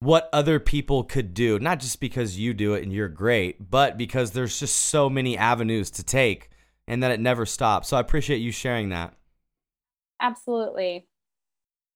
[0.01, 3.99] what other people could do, not just because you do it and you're great, but
[3.99, 6.50] because there's just so many avenues to take
[6.91, 7.89] and that it never stops.
[7.89, 9.15] So I appreciate you sharing that.
[10.21, 11.07] Absolutely.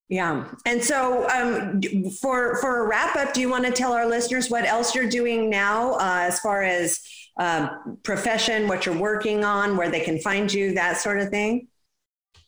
[0.08, 0.46] Yeah.
[0.64, 1.82] And so um,
[2.20, 5.08] for for a wrap up, do you want to tell our listeners what else you're
[5.08, 7.00] doing now uh, as far as
[7.40, 11.66] um, profession, what you're working on, where they can find you, that sort of thing?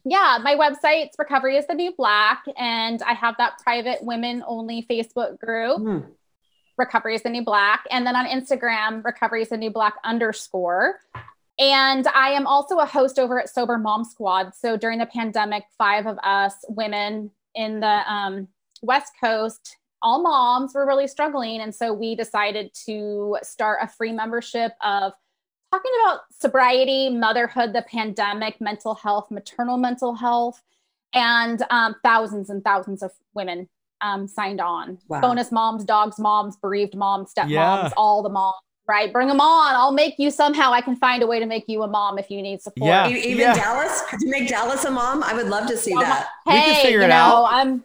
[0.04, 4.86] Yeah, my website's Recovery is the New Black, and I have that private women only
[4.88, 5.80] Facebook group.
[5.80, 6.06] Mm.
[6.78, 7.84] Recovery is the New Black.
[7.90, 11.00] And then on Instagram, Recovery is the New Black underscore.
[11.58, 14.54] And I am also a host over at Sober Mom Squad.
[14.54, 18.48] So during the pandemic, five of us women in the um,
[18.82, 21.60] West Coast, all moms were really struggling.
[21.60, 25.12] And so we decided to start a free membership of
[25.72, 30.62] talking about sobriety, motherhood, the pandemic, mental health, maternal mental health.
[31.14, 33.70] And um, thousands and thousands of women
[34.02, 34.98] um, signed on.
[35.08, 35.22] Wow.
[35.22, 37.90] Bonus moms, dogs moms, bereaved moms, stepmoms, yeah.
[37.96, 38.56] all the moms
[38.88, 39.12] right?
[39.12, 39.74] Bring them on.
[39.74, 40.72] I'll make you somehow.
[40.72, 42.88] I can find a way to make you a mom if you need support.
[42.88, 43.08] Yeah.
[43.08, 43.54] Even yeah.
[43.54, 45.22] Dallas, could you make Dallas a mom?
[45.22, 46.28] I would love to see that.
[46.46, 47.48] Hey, we can figure it know, out.
[47.50, 47.84] I'm,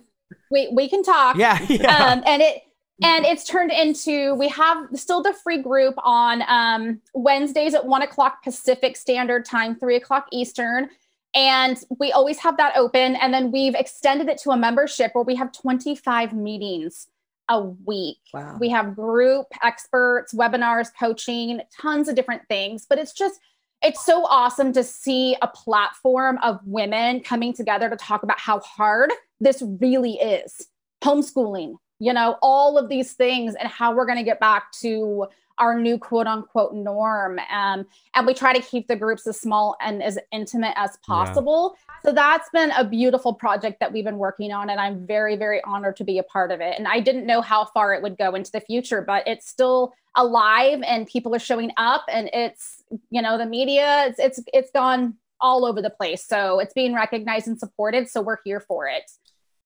[0.51, 1.37] we, we can talk.
[1.37, 1.59] Yeah.
[1.69, 2.11] yeah.
[2.11, 2.63] Um, and it,
[3.03, 8.01] and it's turned into we have still the free group on um, wednesdays at one
[8.01, 10.89] o'clock pacific standard time three o'clock eastern
[11.33, 15.23] and we always have that open and then we've extended it to a membership where
[15.23, 17.07] we have 25 meetings
[17.51, 18.17] a week.
[18.33, 18.57] Wow.
[18.59, 23.39] We have group experts, webinars, coaching, tons of different things, but it's just
[23.83, 28.59] it's so awesome to see a platform of women coming together to talk about how
[28.59, 30.67] hard this really is.
[31.03, 35.25] Homeschooling, you know, all of these things and how we're going to get back to
[35.61, 37.39] our new quote unquote norm.
[37.53, 37.85] Um,
[38.15, 41.77] and we try to keep the groups as small and as intimate as possible.
[41.77, 41.93] Yeah.
[42.03, 44.71] So that's been a beautiful project that we've been working on.
[44.71, 46.73] And I'm very, very honored to be a part of it.
[46.77, 49.93] And I didn't know how far it would go into the future, but it's still
[50.15, 54.71] alive and people are showing up and it's, you know, the media, it's, it's, it's
[54.71, 56.25] gone all over the place.
[56.25, 58.09] So it's being recognized and supported.
[58.09, 59.09] So we're here for it.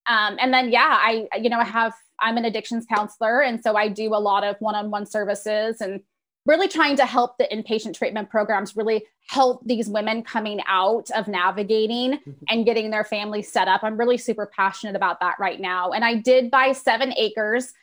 [0.07, 3.41] Um, and then, yeah, I, you know, I have, I'm an addictions counselor.
[3.41, 6.01] And so I do a lot of one on one services and
[6.45, 11.28] really trying to help the inpatient treatment programs really help these women coming out of
[11.28, 12.32] navigating mm-hmm.
[12.49, 13.84] and getting their family set up.
[13.84, 15.91] I'm really super passionate about that right now.
[15.91, 17.74] And I did buy seven acres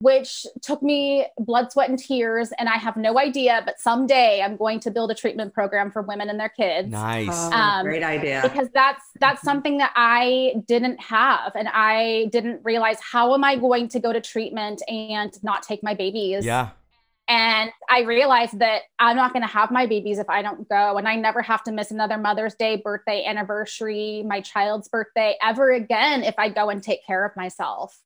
[0.00, 2.50] which took me blood, sweat, and tears.
[2.58, 6.02] And I have no idea, but someday I'm going to build a treatment program for
[6.02, 6.88] women and their kids.
[6.88, 8.40] Nice, oh, um, great idea.
[8.42, 13.56] Because that's that's something that I didn't have, and I didn't realize how am I
[13.56, 16.44] going to go to treatment and not take my babies.
[16.44, 16.70] Yeah.
[17.28, 20.98] And I realized that I'm not going to have my babies if I don't go.
[20.98, 25.70] And I never have to miss another Mother's Day, birthday, anniversary, my child's birthday ever
[25.70, 27.96] again if I go and take care of myself.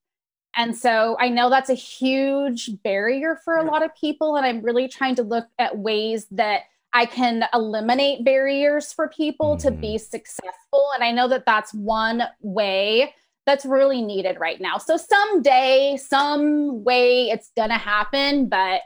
[0.57, 4.37] And so I know that's a huge barrier for a lot of people.
[4.37, 9.57] And I'm really trying to look at ways that I can eliminate barriers for people
[9.57, 9.69] mm-hmm.
[9.69, 10.11] to be mm-hmm.
[10.11, 10.87] successful.
[10.95, 13.13] And I know that that's one way
[13.47, 14.79] that's really needed right now.
[14.79, 18.83] So someday, some way it's going to happen, but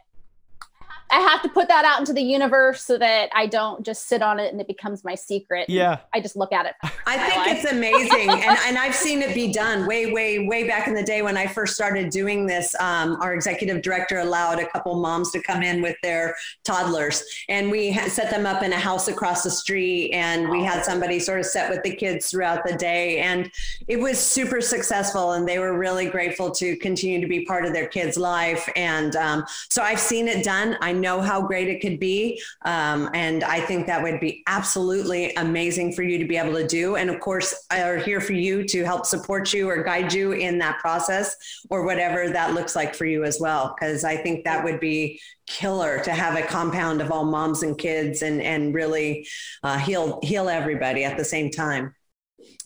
[1.16, 4.38] have to put that out into the universe so that I don't just sit on
[4.38, 5.68] it and it becomes my secret.
[5.68, 6.00] Yeah.
[6.12, 6.74] I just look at it.
[7.06, 8.28] I think it's amazing.
[8.30, 11.36] and, and I've seen it be done way, way, way back in the day when
[11.36, 12.74] I first started doing this.
[12.80, 16.34] Um, our executive director allowed a couple moms to come in with their
[16.64, 20.84] toddlers and we set them up in a house across the street and we had
[20.84, 23.20] somebody sort of set with the kids throughout the day.
[23.20, 23.50] And
[23.86, 27.72] it was super successful and they were really grateful to continue to be part of
[27.72, 28.68] their kids' life.
[28.76, 30.76] And um, so I've seen it done.
[30.80, 32.40] I know how great it could be.
[32.64, 36.66] Um, and I think that would be absolutely amazing for you to be able to
[36.66, 36.96] do.
[36.96, 40.32] And of course, I are here for you to help support you or guide you
[40.32, 41.36] in that process
[41.70, 43.74] or whatever that looks like for you as well.
[43.74, 47.78] Because I think that would be killer to have a compound of all moms and
[47.78, 49.26] kids and, and really
[49.62, 51.94] uh, heal, heal everybody at the same time.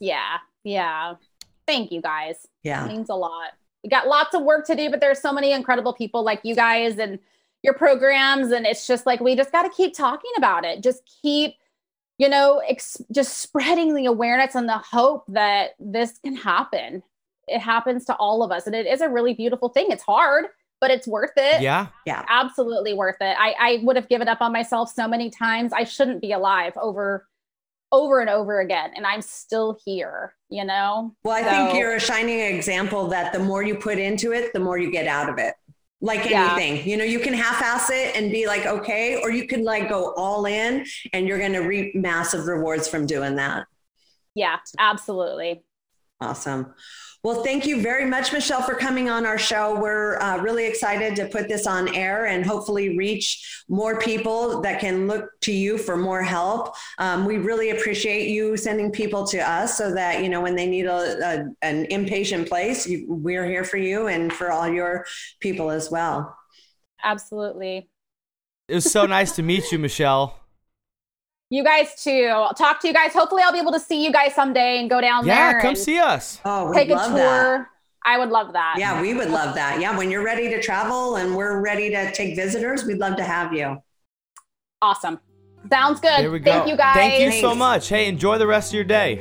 [0.00, 0.38] Yeah.
[0.64, 1.14] Yeah.
[1.66, 2.46] Thank you guys.
[2.62, 2.84] Yeah.
[2.84, 3.52] It means a lot.
[3.82, 6.54] We got lots of work to do, but there's so many incredible people like you
[6.54, 7.18] guys and
[7.62, 10.82] your programs and it's just like we just got to keep talking about it.
[10.82, 11.54] Just keep
[12.18, 17.02] you know ex- just spreading the awareness and the hope that this can happen.
[17.48, 19.90] It happens to all of us and it is a really beautiful thing.
[19.90, 20.46] It's hard
[20.80, 21.62] but it's worth it.
[21.62, 21.86] Yeah.
[22.06, 22.24] Yeah.
[22.28, 23.36] absolutely worth it.
[23.38, 25.72] I i would have given up on myself so many times.
[25.72, 27.28] I shouldn't be alive over
[27.92, 31.14] over and over again and i'm still here you know?
[31.24, 34.60] Well, I think you're a shining example that the more you put into it, the
[34.60, 35.54] more you get out of it.
[36.04, 36.56] Like Yeah.
[36.56, 39.88] anything, you know, you can half-ass it and be like, okay, or you could like
[39.88, 43.66] go all in and you're going to reap massive rewards from doing that.
[44.34, 45.62] yeah absolutely
[46.20, 46.74] Awesome.
[47.24, 49.78] Well, thank you very much, Michelle, for coming on our show.
[49.78, 54.80] We're uh, really excited to put this on air and hopefully reach more people that
[54.80, 56.74] can look to you for more help.
[56.98, 60.66] Um, we really appreciate you sending people to us so that, you know, when they
[60.66, 65.06] need a, a an inpatient place, you, we're here for you and for all your
[65.38, 66.36] people as well.
[67.04, 67.88] absolutely
[68.66, 70.41] It was so nice to meet you, Michelle.
[71.52, 72.30] You guys too.
[72.32, 73.12] I'll talk to you guys.
[73.12, 75.60] Hopefully, I'll be able to see you guys someday and go down Yeah, there Yeah,
[75.60, 76.40] come see us.
[76.46, 77.12] Oh, we take a tour.
[77.14, 77.66] that.
[78.06, 78.76] I would love that.
[78.78, 79.78] Yeah, we would love that.
[79.78, 83.22] Yeah, when you're ready to travel and we're ready to take visitors, we'd love to
[83.22, 83.82] have you.
[84.80, 85.20] Awesome.
[85.70, 86.20] Sounds good.
[86.20, 86.50] There we go.
[86.50, 86.94] Thank you guys.
[86.94, 87.86] Thank you so much.
[87.86, 89.16] Hey, enjoy the rest of your day.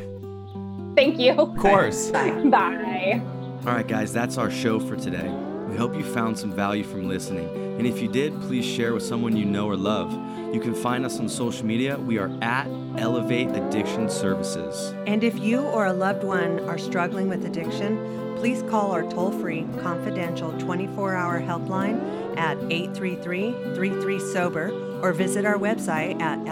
[0.96, 1.34] Thank you.
[1.34, 2.12] Of course.
[2.12, 2.32] Bye.
[2.46, 3.22] Bye.
[3.68, 5.30] All right, guys, that's our show for today.
[5.72, 7.48] We hope you found some value from listening.
[7.78, 10.12] And if you did, please share with someone you know or love.
[10.54, 11.98] You can find us on social media.
[11.98, 12.68] We are at
[12.98, 14.94] Elevate Addiction Services.
[15.08, 19.32] And if you or a loved one are struggling with addiction, please call our toll
[19.32, 26.52] free, confidential 24 hour helpline at 833 33 Sober or visit our website at elevate